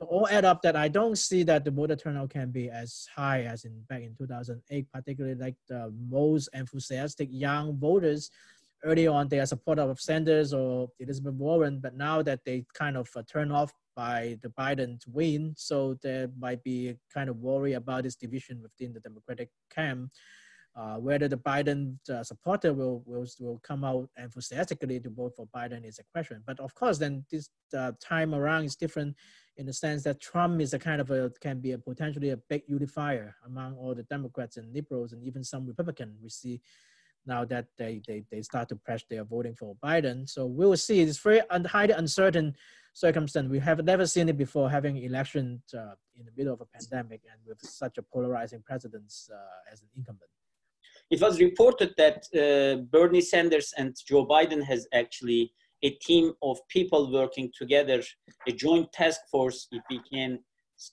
[0.00, 3.42] All add up that I don't see that the voter turnout can be as high
[3.42, 8.30] as in back in 2008, particularly like the most enthusiastic young voters
[8.84, 12.96] early on they are supportive of Sanders or Elizabeth Warren, but now that they kind
[12.96, 17.74] of uh, turn off by the Biden win, so there might be kind of worry
[17.74, 20.10] about this division within the Democratic camp.
[20.74, 25.46] Uh, whether the Biden uh, supporter will, will will come out enthusiastically to vote for
[25.54, 26.42] Biden is a question.
[26.46, 29.14] But of course, then this uh, time around is different
[29.58, 32.38] in the sense that Trump is a kind of a can be a potentially a
[32.48, 36.16] big unifier among all the Democrats and liberals and even some Republicans.
[36.22, 36.62] We see
[37.26, 40.28] now that they, they, they start to press their voting for Biden.
[40.28, 41.00] So we will see.
[41.00, 42.54] It's very un- highly uncertain
[42.94, 43.48] circumstance.
[43.48, 47.22] We have never seen it before, having election uh, in the middle of a pandemic
[47.30, 50.30] and with such a polarizing president uh, as an incumbent.
[51.10, 55.52] It was reported that uh, Bernie Sanders and Joe Biden has actually
[55.82, 58.02] a team of people working together,
[58.46, 60.38] a joint task force, if we can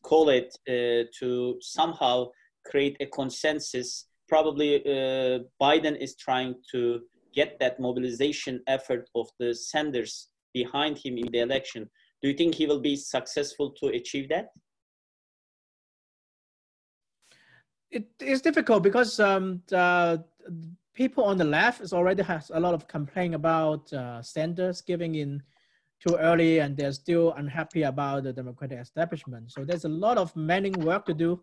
[0.03, 2.27] call it, uh, to somehow
[2.65, 7.01] create a consensus probably uh, Biden is trying to
[7.33, 11.89] get that mobilization effort of the Sanders behind him in the election.
[12.21, 14.49] Do you think he will be successful to achieve that?
[17.91, 19.63] It is difficult because um,
[20.93, 25.15] people on the left is already has a lot of complaint about uh, Sanders giving
[25.15, 25.41] in
[26.05, 29.51] too early, and they're still unhappy about the Democratic establishment.
[29.51, 31.41] So there's a lot of many work to do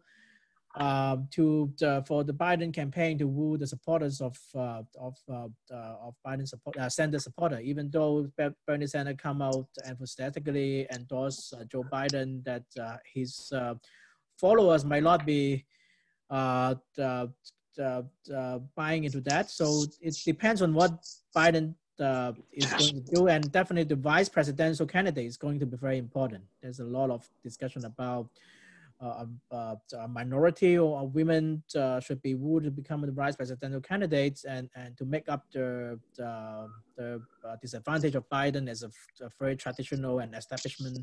[0.76, 5.48] um, to uh, for the Biden campaign to woo the supporters of uh, of uh,
[5.72, 7.60] uh of Biden support uh, Sanders supporter.
[7.60, 8.30] Even though
[8.66, 12.64] Bernie Sanders come out enthusiastically endorse Joe Biden, that
[13.14, 13.52] his
[14.38, 15.64] followers might not be
[16.28, 16.84] buying
[19.04, 19.50] into that.
[19.50, 20.92] So it depends on what
[21.34, 21.74] Biden
[22.52, 25.96] is going to do, and definitely the vice presidential candidate is going to be very
[25.96, 26.44] important.
[26.60, 28.28] There's a lot of discussion about
[28.98, 34.44] uh, uh, a minority or women uh, should be to become the vice presidential candidates
[34.44, 36.66] and, and to make up the, the,
[36.96, 37.20] the
[37.60, 38.90] disadvantage of Biden as a,
[39.22, 40.98] a, very traditional and establishment,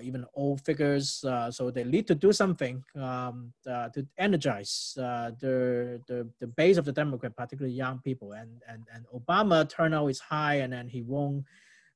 [0.00, 1.24] even old figures.
[1.50, 6.92] so they need to do something um, to energize the, the, the base of the
[6.92, 8.30] Democrat, particularly young people.
[8.32, 11.44] And, and, and Obama turnout is high and then he won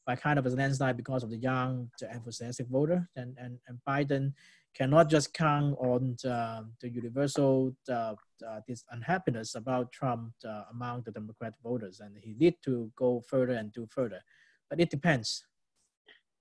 [0.04, 3.08] by kind of a landslide because of the young, the enthusiastic voter.
[3.14, 4.32] And, and, and Biden
[4.74, 8.14] cannot just count on the, the universal uh,
[8.46, 13.22] uh, this unhappiness about Trump uh, among the Democrat voters, and he need to go
[13.28, 14.20] further and do further.
[14.68, 15.44] But it depends.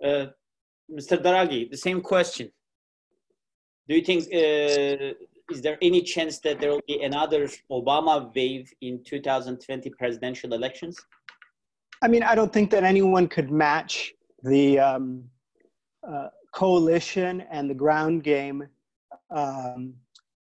[0.03, 0.27] Uh,
[0.91, 1.21] Mr.
[1.21, 2.51] Daragahi, the same question.
[3.88, 5.13] Do you think uh,
[5.51, 10.97] is there any chance that there will be another Obama wave in 2020 presidential elections?
[12.01, 14.13] I mean, I don't think that anyone could match
[14.43, 15.23] the um,
[16.07, 18.67] uh, coalition and the ground game
[19.31, 19.93] um,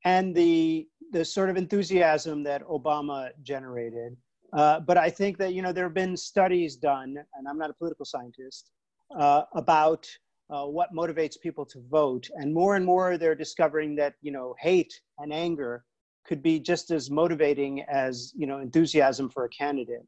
[0.05, 4.17] and the the sort of enthusiasm that Obama generated.
[4.53, 7.71] Uh, but I think that you know there have been studies done, and I'm not
[7.71, 8.71] a political scientist,
[9.17, 10.09] uh, about
[10.51, 14.55] uh, what motivates people to vote, and more and more they're discovering that you know
[14.61, 15.85] hate and anger
[16.27, 20.07] could be just as motivating as you know enthusiasm for a candidate.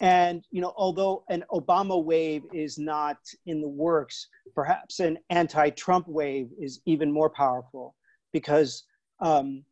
[0.00, 6.08] And you know, although an Obama wave is not in the works, perhaps an anti-Trump
[6.08, 7.94] wave is even more powerful
[8.32, 8.84] because,
[9.20, 9.64] um,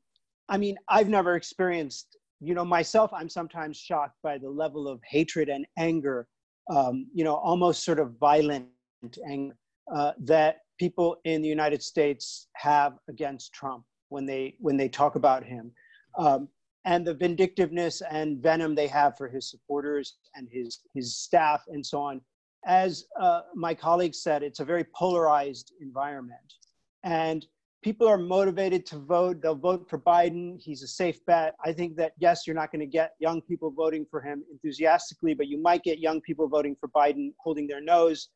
[0.48, 3.10] I mean, I've never experienced, you know, myself.
[3.12, 6.28] I'm sometimes shocked by the level of hatred and anger,
[6.70, 8.68] um, you know, almost sort of violent
[9.26, 9.56] anger
[9.94, 15.14] uh, that people in the United States have against Trump when they when they talk
[15.14, 15.72] about him.
[16.18, 16.48] Um,
[16.84, 21.84] and the vindictiveness and venom they have for his supporters and his his staff and
[21.84, 22.20] so on.
[22.66, 26.54] As uh, my colleague said, it's a very polarized environment,
[27.04, 27.46] and
[27.82, 29.40] people are motivated to vote.
[29.40, 30.60] They'll vote for Biden.
[30.60, 31.54] He's a safe bet.
[31.64, 35.34] I think that yes, you're not going to get young people voting for him enthusiastically,
[35.34, 38.28] but you might get young people voting for Biden holding their nose.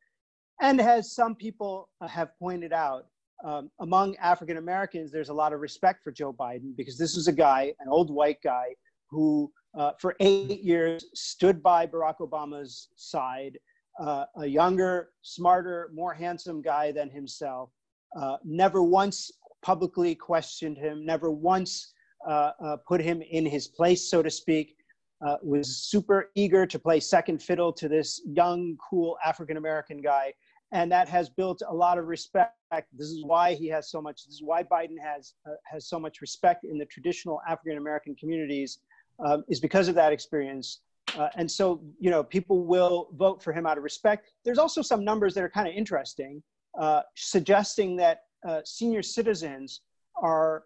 [0.61, 3.07] And as some people have pointed out,
[3.45, 7.29] um, among African Americans, there's a lot of respect for Joe Biden because this is
[7.29, 8.75] a guy, an old white guy,
[9.11, 13.59] who uh, for eight years stood by Barack Obama's side,
[14.01, 17.71] uh, a younger, smarter, more handsome guy than himself,
[18.17, 19.31] uh, never once
[19.63, 21.93] publicly questioned him, never once
[22.29, 24.77] uh, uh, put him in his place, so to speak.
[25.25, 30.33] Uh, was super eager to play second fiddle to this young, cool African American guy
[30.73, 32.55] and that has built a lot of respect.
[32.93, 34.25] This is why he has so much.
[34.25, 38.15] This is why Biden has uh, has so much respect in the traditional African American
[38.17, 38.79] communities,
[39.25, 40.81] um, is because of that experience.
[41.19, 44.31] Uh, and so, you know, people will vote for him out of respect.
[44.45, 46.43] There's also some numbers that are kind of interesting,
[46.81, 49.83] uh, suggesting that uh, senior citizens
[50.17, 50.65] are,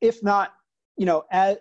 [0.00, 0.52] if not,
[0.98, 1.56] you know, as,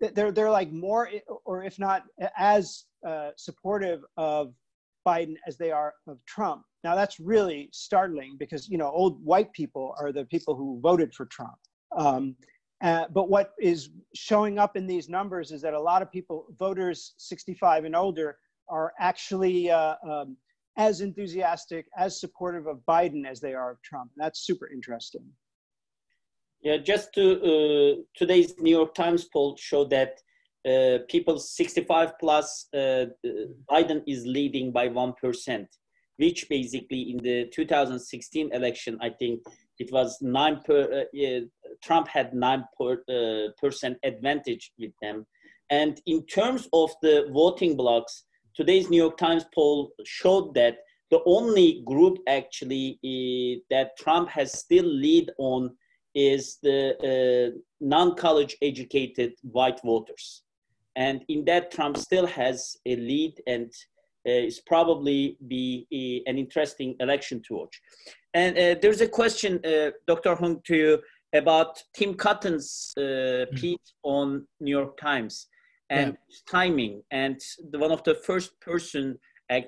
[0.00, 1.08] they're they're like more,
[1.44, 2.04] or if not
[2.36, 4.52] as uh, supportive of
[5.06, 6.62] Biden as they are of Trump.
[6.84, 11.14] Now that's really startling because you know old white people are the people who voted
[11.14, 11.58] for Trump.
[11.96, 12.36] Um,
[12.82, 16.46] uh, but what is showing up in these numbers is that a lot of people,
[16.58, 18.38] voters 65 and older,
[18.68, 20.36] are actually uh, um,
[20.76, 24.10] as enthusiastic, as supportive of Biden as they are of Trump.
[24.16, 25.24] And that's super interesting.
[26.60, 30.20] Yeah, just to uh, today's New York Times poll showed that
[30.66, 33.06] uh, people 65 plus, uh,
[33.70, 35.66] Biden is leading by 1%,
[36.16, 39.40] which basically in the 2016 election, I think
[39.78, 41.40] it was 9 per, uh,
[41.82, 45.26] Trump had 9 per, uh, percent advantage with them.
[45.70, 50.78] And in terms of the voting blocks, today's New York Times poll showed that
[51.10, 55.76] the only group actually uh, that Trump has still lead on
[56.14, 56.96] is the
[57.54, 60.42] uh, non-college educated white voters.
[60.96, 63.72] And in that, Trump still has a lead and
[64.26, 67.80] uh, is probably be a, an interesting election to watch.
[68.34, 70.34] And uh, there's a question, uh, Dr.
[70.34, 70.98] Hung, to you
[71.34, 73.56] about Tim Cotton's uh, mm.
[73.56, 75.46] piece on New York Times
[75.90, 76.36] and yeah.
[76.50, 77.02] timing.
[77.10, 79.18] And the, one of the first person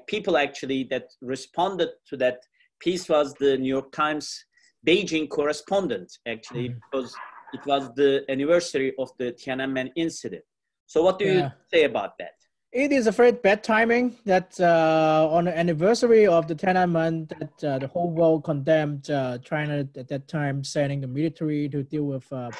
[0.06, 2.40] people actually that responded to that
[2.80, 4.44] piece was the New York Times
[4.86, 6.76] Beijing correspondent, actually, mm.
[6.90, 7.14] because
[7.52, 10.44] it was the anniversary of the Tiananmen incident.
[10.90, 11.32] So, what do yeah.
[11.32, 12.34] you say about that?
[12.72, 17.64] It is a very bad timing that uh, on the anniversary of the Tiananmen, that
[17.64, 22.06] uh, the whole world condemned uh, China at that time, sending the military to deal
[22.06, 22.50] with uh,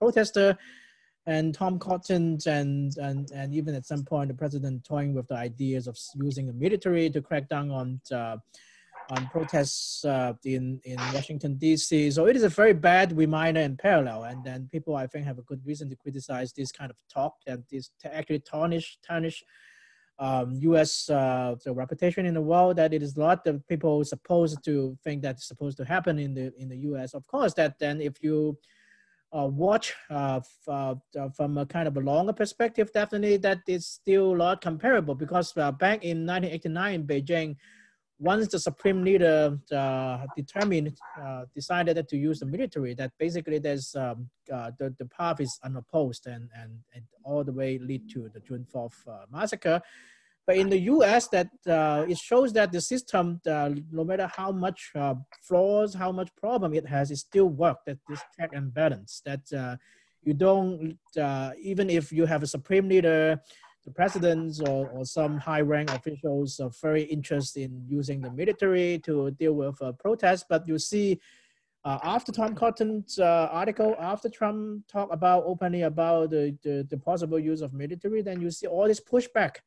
[0.00, 0.58] protester,
[1.26, 5.36] and Tom Cotton and, and and even at some point the president toying with the
[5.36, 8.36] ideas of using the military to crack down on uh,
[9.10, 12.10] on protests uh, in, in Washington, D.C.
[12.10, 14.24] So it is a very bad reminder and parallel.
[14.24, 17.34] And then people, I think, have a good reason to criticize this kind of talk
[17.46, 19.44] and this to actually tarnish, tarnish
[20.18, 21.08] um, U.S.
[21.10, 25.22] Uh, the reputation in the world that it is not the people supposed to think
[25.22, 27.14] that's supposed to happen in the in the U.S.
[27.14, 28.58] Of course, that then if you
[29.36, 30.94] uh, watch uh, uh,
[31.36, 35.70] from a kind of a longer perspective, definitely that is still not comparable because uh,
[35.72, 37.56] back in 1989 in Beijing,
[38.18, 43.94] once the supreme leader uh, determined, uh, decided to use the military, that basically there's
[43.94, 48.30] um, uh, the, the path is unopposed and, and, and all the way lead to
[48.32, 49.82] the June 4th uh, massacre.
[50.46, 54.52] But in the US, that uh, it shows that the system, uh, no matter how
[54.52, 54.92] much
[55.42, 59.78] flaws, how much problem it has, it still work, that this check and balance, that
[60.22, 60.98] you don't,
[61.60, 63.40] even if you have a supreme leader,
[63.86, 68.98] the presidents or, or some high rank officials are very interested in using the military
[69.04, 70.44] to deal with uh, protests.
[70.48, 71.20] But you see,
[71.84, 76.98] uh, after Tom Cotton's uh, article, after Trump talked about openly about the, the, the,
[76.98, 79.58] possible use of military, then you see all this pushback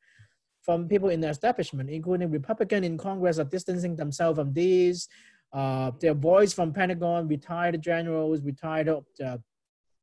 [0.60, 5.08] from people in the establishment, including Republican in Congress, are distancing themselves from these.
[5.50, 8.90] Uh, their voice from Pentagon, retired generals, retired
[9.24, 9.38] uh,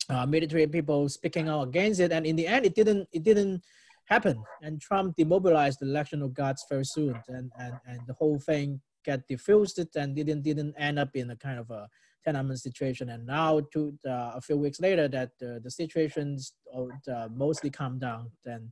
[0.10, 3.08] uh, military people speaking out against it, and in the end, it didn't.
[3.12, 3.62] It didn't
[4.08, 7.22] happened and Trump demobilized the national guards very soon.
[7.28, 11.36] And, and, and the whole thing got diffused and didn't didn't end up in a
[11.36, 11.88] kind of a
[12.26, 13.10] Tiananmen situation.
[13.10, 18.02] And now to uh, a few weeks later that uh, the situations uh, mostly calmed
[18.02, 18.32] down.
[18.44, 18.72] Then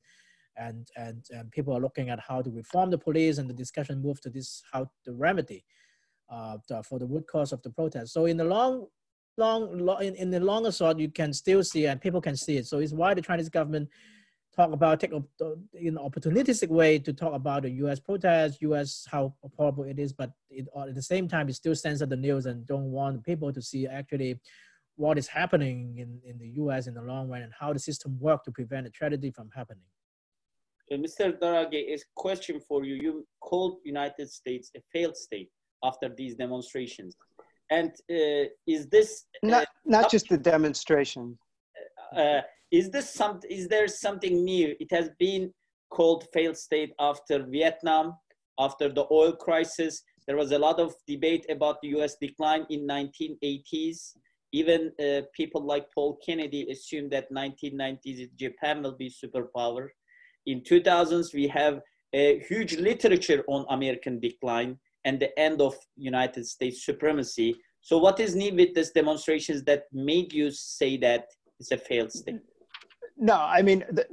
[0.57, 4.01] and, and and people are looking at how to reform the police and the discussion
[4.01, 5.65] moved to this how to remedy
[6.29, 8.13] uh, for the root cause of the protest.
[8.13, 8.88] So in the long
[9.38, 12.57] long, long in, in the longer shot you can still see and people can see
[12.57, 12.67] it.
[12.67, 13.89] So it's why the Chinese government
[14.55, 15.23] talk about take a
[15.73, 17.99] in an opportunistic way to talk about the U.S.
[17.99, 19.07] protests, U.S.
[19.11, 22.45] how horrible it is, but it, at the same time, it still censor the news
[22.45, 24.39] and don't want people to see actually
[24.95, 26.87] what is happening in, in the U.S.
[26.87, 29.83] in the long run and how the system works to prevent a tragedy from happening.
[30.91, 31.37] Uh, Mr.
[31.37, 32.95] Daragahi, a question for you.
[32.95, 35.49] You called United States a failed state
[35.83, 37.15] after these demonstrations.
[37.69, 39.25] And uh, is this...
[39.43, 41.37] Uh, not, not just the demonstration.
[42.15, 42.41] Uh,
[42.72, 44.76] is this some is there something new?
[44.80, 45.53] It has been
[45.89, 48.16] called failed state after vietnam
[48.59, 50.01] after the oil crisis.
[50.28, 54.13] There was a lot of debate about the us decline in 1980s
[54.51, 59.88] even uh, people like paul kennedy assumed that 1990s japan will be superpower.
[60.45, 61.82] In 2000s we have
[62.13, 67.55] a huge literature on american decline and the end of united states supremacy.
[67.82, 71.26] So what is new with these demonstrations that made you say that
[71.59, 72.41] it's a failed state
[73.18, 74.05] no, I mean, the,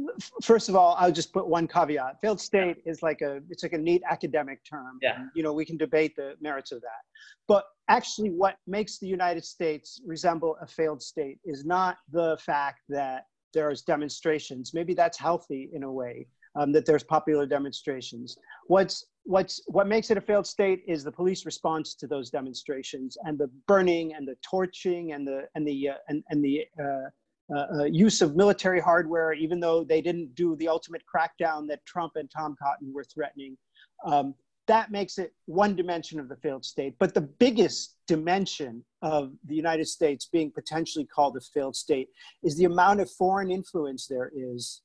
[0.43, 2.21] first of all, I'll just put one caveat.
[2.21, 2.93] Failed state yeah.
[2.93, 4.99] is like a, it's like a neat academic term.
[5.03, 5.17] Yeah.
[5.17, 7.03] And, you know, we can debate the merits of that.
[7.49, 12.81] But actually what makes the United States resemble a failed state is not the fact
[12.91, 14.73] that there's demonstrations.
[14.73, 18.37] Maybe that's healthy in a way, um, that there's popular demonstrations.
[18.69, 23.17] What's, what's, what makes it a failed state is the police response to those demonstrations
[23.25, 27.11] and the burning and the torching and the, and the, uh, and, and the, uh,
[27.55, 31.85] uh, uh, use of military hardware, even though they didn't do the ultimate crackdown that
[31.85, 33.57] Trump and Tom Cotton were threatening.
[34.05, 34.35] Um,
[34.69, 36.95] that makes it one dimension of the failed state.
[36.99, 42.09] But the biggest dimension of the United States being potentially called a failed state
[42.43, 44.83] is the amount of foreign influence there is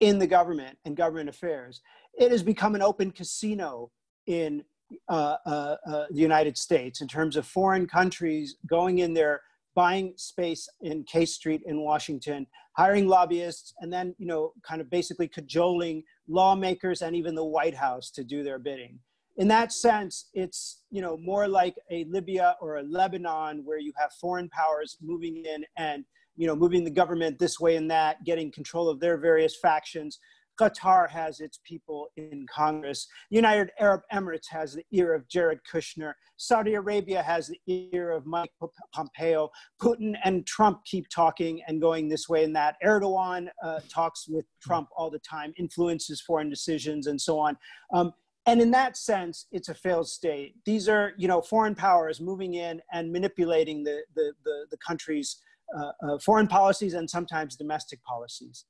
[0.00, 1.80] in the government and government affairs.
[2.18, 3.90] It has become an open casino
[4.26, 4.62] in
[5.08, 9.40] uh, uh, uh, the United States in terms of foreign countries going in there,
[9.74, 12.46] buying space in K Street in Washington,
[12.76, 17.74] hiring lobbyists, and then you know kind of basically cajoling lawmakers and even the White
[17.74, 18.98] House to do their bidding.
[19.36, 23.92] In that sense, it's you know more like a Libya or a Lebanon where you
[23.98, 26.04] have foreign powers moving in and
[26.36, 30.18] you know moving the government this way and that, getting control of their various factions
[30.60, 33.06] Qatar has its people in Congress.
[33.30, 36.12] United Arab Emirates has the ear of Jared Kushner.
[36.36, 38.50] Saudi Arabia has the ear of Mike
[38.92, 39.50] Pompeo.
[39.80, 42.76] Putin and Trump keep talking and going this way and that.
[42.84, 47.56] Erdogan uh, talks with Trump all the time, influences foreign decisions, and so on.
[47.92, 48.12] Um,
[48.46, 50.54] and in that sense, it's a failed state.
[50.66, 55.40] These are, you know, foreign powers moving in and manipulating the the the, the country's
[55.76, 58.66] uh, uh, foreign policies and sometimes domestic policies.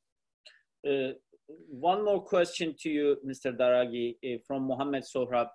[0.87, 1.13] Uh,
[1.49, 3.57] one more question to you, Mr.
[3.57, 5.49] Daragahi, uh, from Mohammed Sohrab.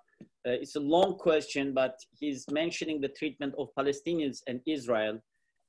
[0.46, 5.20] Uh, it's a long question, but he's mentioning the treatment of Palestinians and Israel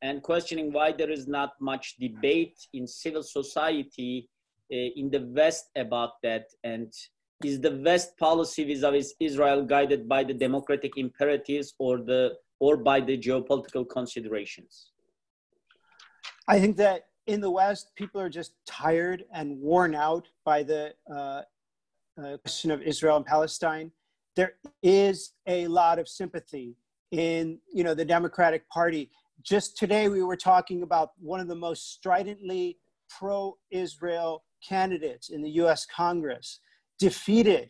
[0.01, 4.27] and questioning why there is not much debate in civil society
[4.71, 6.45] uh, in the West about that.
[6.63, 6.91] And
[7.43, 12.99] is the West policy vis-a-vis Israel guided by the democratic imperatives or, the, or by
[12.99, 14.91] the geopolitical considerations?
[16.47, 20.93] I think that in the West, people are just tired and worn out by the
[21.09, 21.41] uh,
[22.21, 23.91] uh, question of Israel and Palestine.
[24.35, 26.75] There is a lot of sympathy
[27.11, 29.11] in you know the Democratic Party.
[29.43, 32.77] Just today, we were talking about one of the most stridently
[33.09, 35.85] pro-Israel candidates in the U.S.
[35.85, 36.59] Congress,
[36.99, 37.69] defeated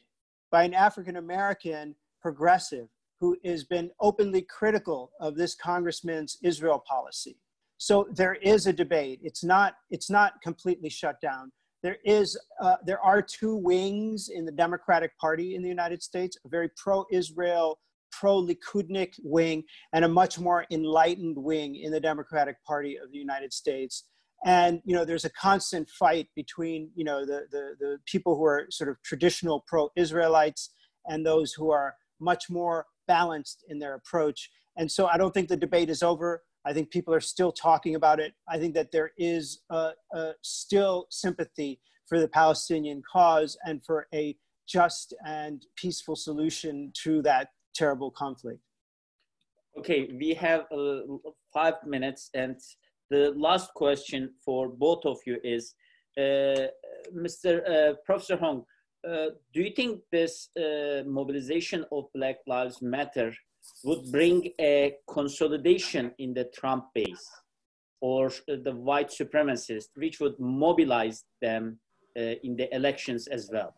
[0.51, 2.87] by an African American progressive
[3.19, 7.37] who has been openly critical of this congressman's Israel policy.
[7.81, 9.21] So there is a debate.
[9.23, 11.51] It's not, it's not completely shut down.
[11.81, 16.37] There is, uh, there are two wings in the Democratic Party in the United States,
[16.45, 17.79] a very pro-Israel,
[18.11, 19.63] pro-Likudnik wing,
[19.93, 24.03] and a much more enlightened wing in the Democratic Party of the United States.
[24.45, 28.45] And you know, there's a constant fight between you know the the, the people who
[28.45, 30.69] are sort of traditional pro-Israelites
[31.07, 34.51] and those who are much more balanced in their approach.
[34.77, 36.43] And so I don't think the debate is over.
[36.65, 38.33] I think people are still talking about it.
[38.47, 39.61] I think that there is
[40.41, 44.35] still sympathy for the Palestinian cause and for a
[44.67, 48.59] just and peaceful solution to that terrible conflict.
[49.77, 51.01] Okay, we have uh,
[51.53, 52.57] five minutes, and
[53.09, 55.75] the last question for both of you is,
[56.17, 56.67] uh,
[57.15, 57.51] Mr.
[57.69, 58.65] Uh, Professor Hung,
[59.07, 60.49] uh, do you think this
[61.05, 63.33] mobilization of Black Lives Matter
[63.83, 67.29] would bring a consolidation in the Trump base
[68.01, 71.79] or the white supremacists, which would mobilize them
[72.17, 73.73] uh, in the elections as well.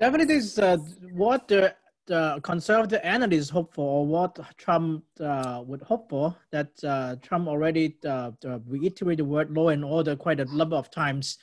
[0.00, 0.76] Definitely, is uh,
[1.12, 1.74] what the,
[2.06, 6.34] the, conservative analysts hope for, or what Trump uh, would hope for.
[6.50, 8.30] That uh, Trump already uh,
[8.66, 11.38] reiterated the word law and order quite a number of times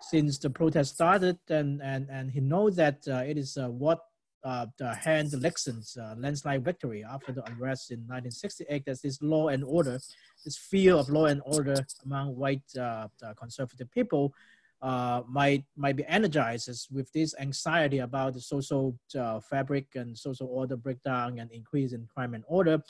[0.00, 4.00] since the protest started, and and and he knows that uh, it is what
[4.44, 8.84] uh, the Hans Nixon's uh, landslide victory after the unrest in 1968.
[8.84, 9.98] That this law and order,
[10.44, 14.32] this fear of law and order among white uh, conservative people
[14.80, 20.46] uh, might might be energized with this anxiety about the social uh, fabric and social
[20.46, 22.80] order breakdown and increase in crime and order.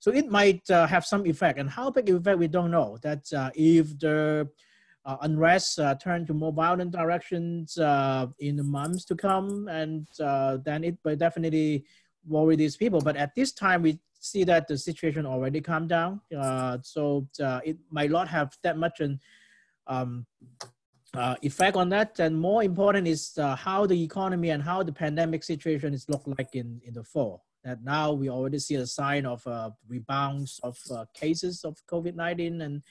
[0.00, 2.98] So it might uh, have some effect, and how big effect we don't know.
[3.02, 3.22] That
[3.54, 4.52] if the uh,
[5.22, 10.58] unrest uh, turn to more violent directions uh, in the months to come, and uh,
[10.64, 11.84] then it will definitely
[12.26, 13.00] worry these people.
[13.00, 17.60] But at this time, we see that the situation already calmed down, uh, so uh,
[17.64, 19.18] it might not have that much an
[19.86, 20.26] um,
[21.42, 22.18] effect on that.
[22.20, 26.54] And more important is how the economy and how the pandemic situation is look like
[26.54, 27.44] in, in the fall.
[27.64, 29.46] That now we already see a sign of
[29.88, 30.78] rebounds of
[31.14, 32.82] cases of COVID-19 and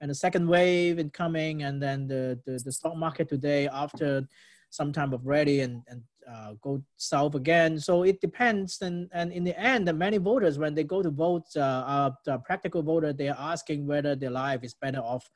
[0.00, 4.26] and the second wave incoming, and then the, the, the stock market today after
[4.70, 7.78] some time of ready and, and uh, go south again.
[7.78, 8.80] So it depends.
[8.82, 12.38] And, and in the end, many voters, when they go to vote, uh, uh, the
[12.38, 15.28] practical voter, they're asking whether their life is better off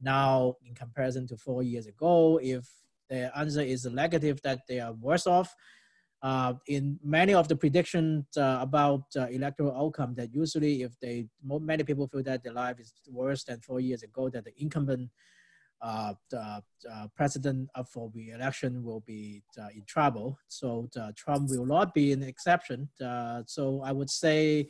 [0.00, 2.40] now in comparison to four years ago.
[2.42, 2.66] If
[3.10, 5.54] the answer is negative, that they are worse off,
[6.22, 11.26] uh, in many of the predictions uh, about uh, electoral outcome that usually if they
[11.42, 15.08] many people feel that their life is worse than four years ago that the incumbent
[15.80, 16.60] uh, the,
[17.14, 20.36] president up for re-election will be uh, in trouble.
[20.48, 22.88] So trump will not be an exception.
[23.04, 24.68] Uh, so i would say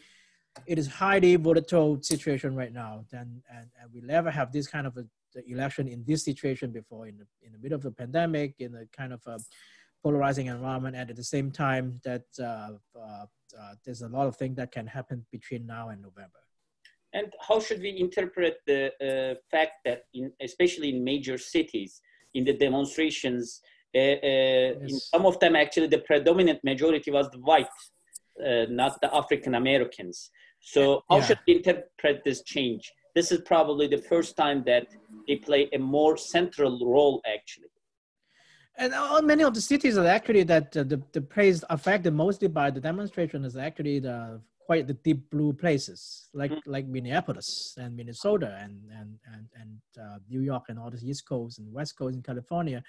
[0.66, 4.86] it is highly volatile situation right now then and, and we never have this kind
[4.86, 5.04] of a
[5.46, 8.86] election in this situation before, in the, in the middle of the pandemic, in a
[8.96, 9.38] kind of a
[10.02, 13.26] polarizing environment, and at the same time that uh, uh,
[13.58, 16.38] uh, there's a lot of things that can happen between now and November.
[17.14, 22.00] And how should we interpret the uh, fact that, in, especially in major cities,
[22.34, 23.60] in the demonstrations,
[23.94, 24.76] uh, uh, yes.
[24.82, 27.66] in some of them actually the predominant majority was the white,
[28.46, 30.30] uh, not the African Americans.
[30.60, 31.24] So how yeah.
[31.24, 32.92] should we interpret this change?
[33.14, 34.86] This is probably the first time that
[35.26, 37.68] they play a more central role actually.
[38.78, 38.94] And
[39.26, 42.80] many of the cities are actually that uh, the, the place affected mostly by the
[42.80, 46.60] demonstration is actually the quite the deep blue places like mm.
[46.66, 51.26] like Minneapolis and Minnesota and and and, and uh, New York and all the East
[51.26, 52.82] Coast and West Coast in California.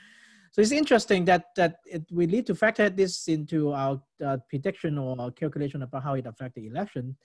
[0.52, 4.98] So it's interesting that that it, we need to factor this into our uh, prediction
[5.00, 7.16] or calculation about how it affect the election.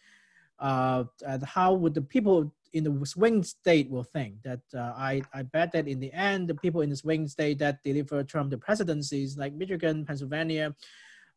[0.58, 5.22] Uh, and how would the people in the swing state will think that uh, I,
[5.32, 8.50] I bet that in the end the people in the swing state that deliver Trump
[8.50, 10.74] the presidencies like Michigan, Pennsylvania,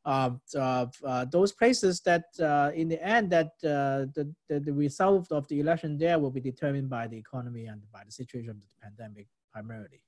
[0.03, 5.31] uh, uh, those places that uh, in the end that uh, the, the, the result
[5.31, 8.57] of the election there will be determined by the economy and by the situation of
[8.57, 10.01] the pandemic primarily.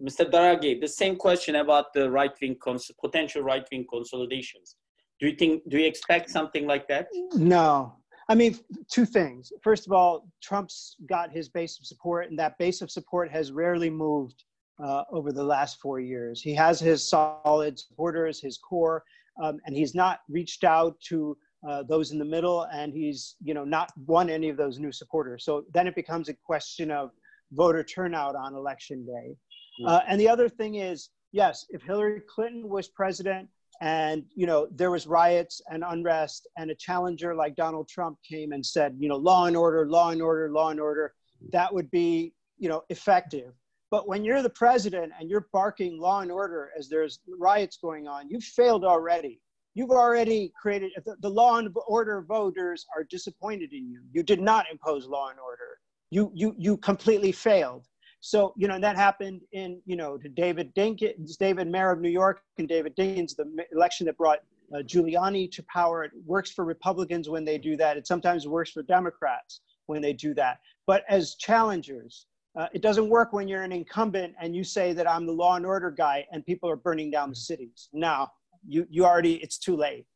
[0.00, 0.30] Mr.
[0.30, 2.56] Daragahi, the same question about the right-wing
[3.00, 4.76] potential right-wing consolidations.
[5.18, 5.68] Do you think?
[5.68, 7.08] Do you expect something like that?
[7.34, 7.97] No.
[8.28, 8.58] I mean,
[8.92, 9.52] two things.
[9.62, 13.52] First of all, Trump's got his base of support, and that base of support has
[13.52, 14.44] rarely moved
[14.82, 16.42] uh, over the last four years.
[16.42, 19.02] He has his solid supporters, his core,
[19.42, 21.36] um, and he's not reached out to
[21.68, 24.92] uh, those in the middle, and he's you know not won any of those new
[24.92, 25.44] supporters.
[25.44, 27.10] So then it becomes a question of
[27.52, 29.36] voter turnout on election day.
[29.80, 29.86] Hmm.
[29.86, 33.48] Uh, and the other thing is, yes, if Hillary Clinton was president,
[33.80, 38.50] and you know there was riots and unrest and a challenger like donald trump came
[38.52, 41.14] and said you know law and order law and order law and order
[41.52, 43.52] that would be you know effective.
[43.90, 48.06] But when you're the president and you're barking law and order as there's riots going
[48.06, 49.40] on you've failed already.
[49.74, 54.02] You've already created the, the law and order voters are disappointed in you.
[54.12, 55.78] You did not impose law and order.
[56.10, 57.86] You you you completely failed
[58.20, 62.10] so, you know, that happened in, you know, to David Dinkins, David Mayor of New
[62.10, 64.40] York and David Dinkins, the election that brought
[64.74, 66.04] uh, Giuliani to power.
[66.04, 67.96] It works for Republicans when they do that.
[67.96, 70.58] It sometimes works for Democrats when they do that.
[70.86, 72.26] But as challengers,
[72.58, 75.54] uh, it doesn't work when you're an incumbent and you say that I'm the law
[75.56, 77.88] and order guy and people are burning down the cities.
[77.92, 78.32] Now,
[78.66, 80.06] you, you already, it's too late.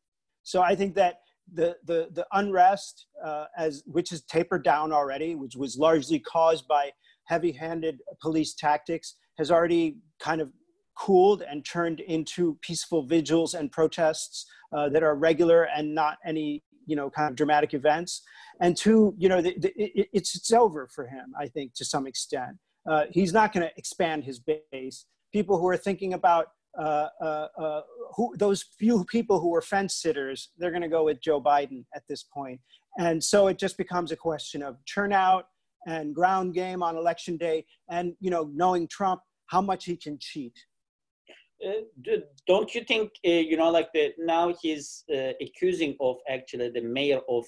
[0.43, 1.21] So I think that
[1.53, 6.67] the, the, the unrest, uh, as, which is tapered down already, which was largely caused
[6.67, 6.91] by
[7.25, 10.49] heavy-handed police tactics has already kind of
[10.97, 14.45] cooled and turned into peaceful vigils and protests
[14.75, 18.21] uh, that are regular and not any you know kind of dramatic events.
[18.61, 21.85] And two you know the, the, it, it's it's over for him i think to
[21.85, 22.57] some extent.
[22.87, 25.05] Uh, he's not going to expand his base.
[25.31, 26.47] People who are thinking about
[26.77, 27.81] uh, uh, uh
[28.15, 31.85] who those few people who were fence sitters they're going to go with joe biden
[31.95, 32.59] at this point.
[32.97, 35.45] And so it just becomes a question of turnout
[35.87, 40.17] and ground game on election day and you know knowing trump how much he can
[40.19, 40.57] cheat.
[41.63, 42.17] Uh,
[42.47, 46.81] don't you think uh, you know like the now he's uh, accusing of actually the
[46.81, 47.45] mayor of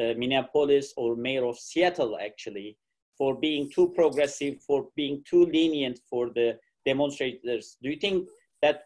[0.00, 2.76] uh, minneapolis or mayor of seattle actually
[3.16, 7.76] for being too progressive for being too lenient for the demonstrators.
[7.82, 8.28] Do you think
[8.60, 8.82] that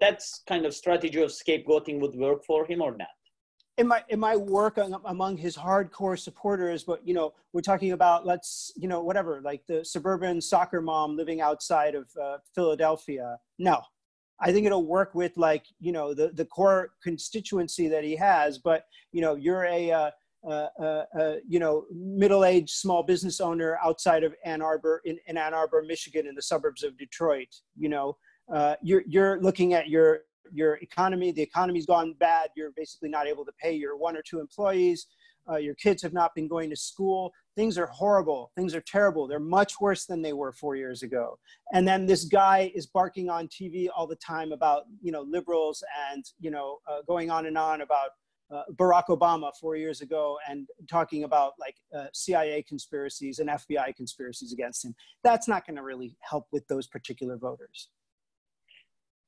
[0.00, 3.16] that's kind of strategy of scapegoating would work for him or not
[3.76, 8.26] it might it might work among his hardcore supporters but you know we're talking about
[8.26, 13.38] let's you know whatever like the suburban soccer mom living outside of uh, philadelphia.
[13.58, 13.80] No.
[14.38, 18.58] I think it'll work with like you know the the core constituency that he has
[18.58, 20.10] but you know you're a uh,
[20.46, 25.38] uh, uh, uh you know middle-aged small business owner outside of ann arbor in, in
[25.38, 28.16] ann arbor michigan in the suburbs of detroit you know.
[28.52, 30.20] Uh, you're you're looking at your
[30.52, 34.22] your economy, the economy's gone bad, you're basically not able to pay your one or
[34.22, 35.06] two employees,
[35.50, 37.32] uh, your kids have not been going to school.
[37.54, 38.50] Things are horrible.
[38.56, 39.26] Things are terrible.
[39.26, 41.38] They're much worse than they were four years ago.
[41.72, 45.84] And then this guy is barking on TV all the time about, you know, liberals
[46.10, 48.10] and, you know, uh, going on and on about
[48.50, 53.94] uh, Barack Obama four years ago and talking about like uh, CIA conspiracies and FBI
[53.96, 54.94] conspiracies against him.
[55.24, 57.88] That's not going to really help with those particular voters.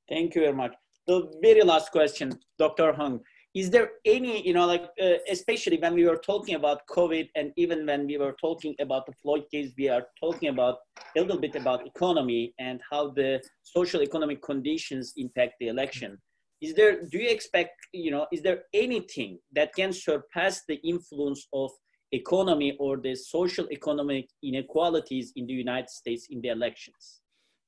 [0.09, 0.75] Thank you very much
[1.09, 2.93] the very last question, Dr.
[2.93, 3.21] Hung.
[3.55, 7.51] Is there any, you know, like, uh, especially when we were talking about COVID and
[7.57, 10.77] even when we were talking about the Floyd case, we are talking about
[11.17, 16.19] a little bit about economy and how the social economic conditions impact the election.
[16.61, 21.49] Is there, do you expect, you know, is there anything that can surpass the influence
[21.53, 21.71] of
[22.13, 27.21] economy or the social economic inequalities in the United States in the elections.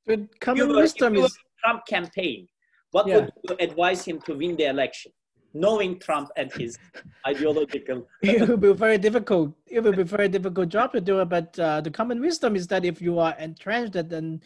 [0.07, 2.49] But common you wisdom is Trump campaign.
[2.91, 3.17] What yeah.
[3.17, 5.13] would you advise him to win the election?
[5.53, 6.79] knowing Trump and his
[7.27, 8.07] ideological.
[8.23, 9.53] it will be very difficult.
[9.67, 11.29] It will be very difficult job to do it.
[11.29, 14.43] But uh, the common wisdom is that if you are entrenched and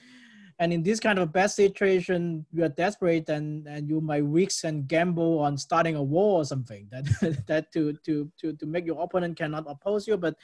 [0.61, 4.63] and in this kind of bad situation, you are desperate and, and you might risk
[4.65, 8.87] and gamble on starting a war or something that that to to to to make
[8.87, 10.37] your opponent cannot oppose you, but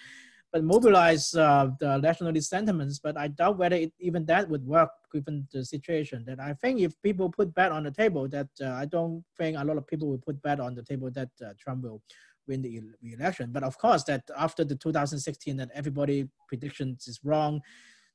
[0.52, 2.98] but mobilize uh, the nationalist sentiments.
[2.98, 6.24] But I doubt whether it, even that would work given the situation.
[6.26, 9.56] That I think if people put bet on the table, that uh, I don't think
[9.56, 12.02] a lot of people will put bet on the table that uh, Trump will
[12.48, 13.50] win the election.
[13.52, 17.60] But of course, that after the 2016, that everybody predictions is wrong.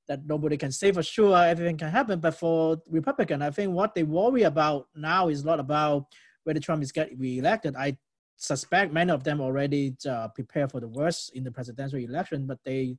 [0.08, 2.20] That nobody can say for sure everything can happen.
[2.20, 6.06] But for Republican, I think what they worry about now is not about
[6.44, 7.76] whether Trump is get reelected.
[7.76, 7.98] I
[8.38, 12.60] suspect many of them already uh, prepare for the worst in the presidential election, but
[12.66, 12.98] they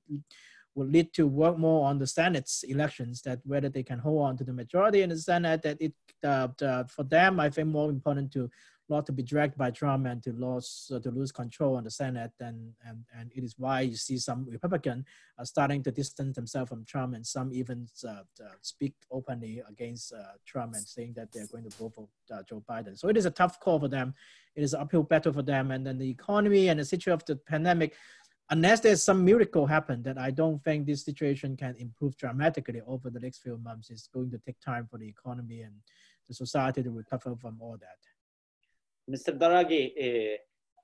[0.75, 4.37] will need to work more on the Senate's elections, that whether they can hold on
[4.37, 7.91] to the majority in the Senate, that it uh, the, for them, I think more
[7.91, 8.51] important to
[8.89, 11.91] not to be dragged by Trump and to lose uh, to lose control on the
[11.91, 15.05] Senate, and and and it is why you see some Republican
[15.39, 20.13] are starting to distance themselves from Trump, and some even uh, uh, speak openly against
[20.13, 22.99] uh, Trump and saying that they're going to vote for uh, Joe Biden.
[22.99, 24.15] So it is a tough call for them.
[24.55, 27.25] It is an uphill battle for them, and then the economy and the situation of
[27.25, 27.95] the pandemic.
[28.49, 33.11] Unless there's some miracle happen, that I don't think this situation can improve dramatically over
[33.11, 33.91] the next few months.
[33.91, 35.75] It's going to take time for the economy and
[36.29, 37.99] the society to recover from all that.
[39.11, 39.37] Mr.
[39.39, 40.37] Daragahi, uh,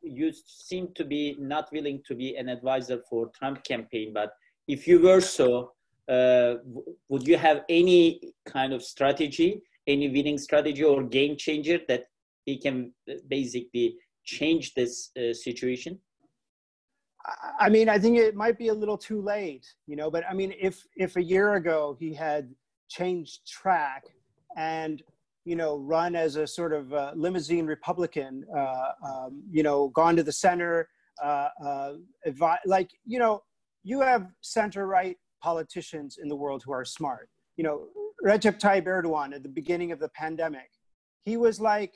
[0.03, 4.33] you seem to be not willing to be an advisor for Trump campaign, but
[4.69, 5.73] if you were so,
[6.09, 6.55] uh,
[7.09, 12.05] would you have any kind of strategy, any winning strategy or game changer that
[12.45, 15.99] he can uh, basically change this uh, situation?
[17.61, 20.11] I mean, I think it might be a little too late, you know.
[20.11, 22.53] But I mean, if if a year ago he had
[22.89, 24.05] changed track
[24.57, 25.03] and
[25.45, 30.17] you know, run as a sort of uh, limousine Republican, uh, um, you know, gone
[30.17, 30.89] to the center,
[31.23, 31.93] uh, uh
[32.65, 33.43] like, you know,
[33.83, 37.29] you have center right politicians in the world who are smart.
[37.57, 37.89] You know,
[38.25, 40.71] Recep Tayyip Erdogan at the beginning of the pandemic,
[41.25, 41.95] he was like,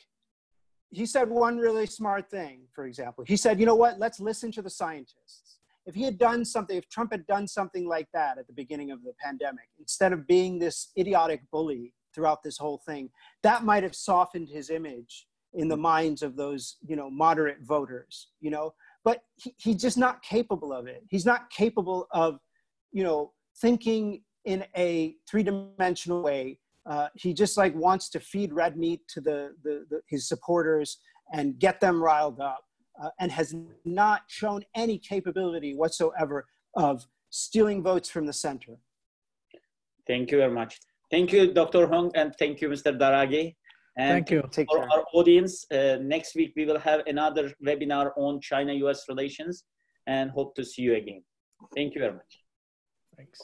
[0.91, 3.25] he said one really smart thing, for example.
[3.27, 5.59] He said, you know what, let's listen to the scientists.
[5.85, 8.91] If he had done something, if Trump had done something like that at the beginning
[8.91, 13.11] of the pandemic, instead of being this idiotic bully throughout this whole thing,
[13.43, 18.31] that might have softened his image in the minds of those, you know, moderate voters,
[18.41, 18.73] you know,
[19.05, 21.05] but he, he's just not capable of it.
[21.11, 22.41] He's not capable of,
[22.91, 26.59] you know, thinking in a three-dimensional way.
[26.87, 30.99] Uh, he just like wants to feed red meat to the, the, the his supporters
[31.35, 32.65] and get them riled up
[33.03, 33.55] uh, and has
[33.85, 38.79] not shown any capability whatsoever of stealing votes from the center.
[40.07, 40.79] Thank you very much.
[41.11, 41.87] Thank you, Dr.
[41.87, 42.97] Hung, and thank you, Mr.
[42.99, 43.55] Daragahi.
[43.97, 44.43] And thank you.
[44.51, 44.89] Take for care.
[44.93, 49.65] our audience, uh, next week we will have another webinar on China-US relations
[50.07, 51.23] and hope to see you again.
[51.75, 52.41] Thank you very much.
[53.17, 53.41] Thanks.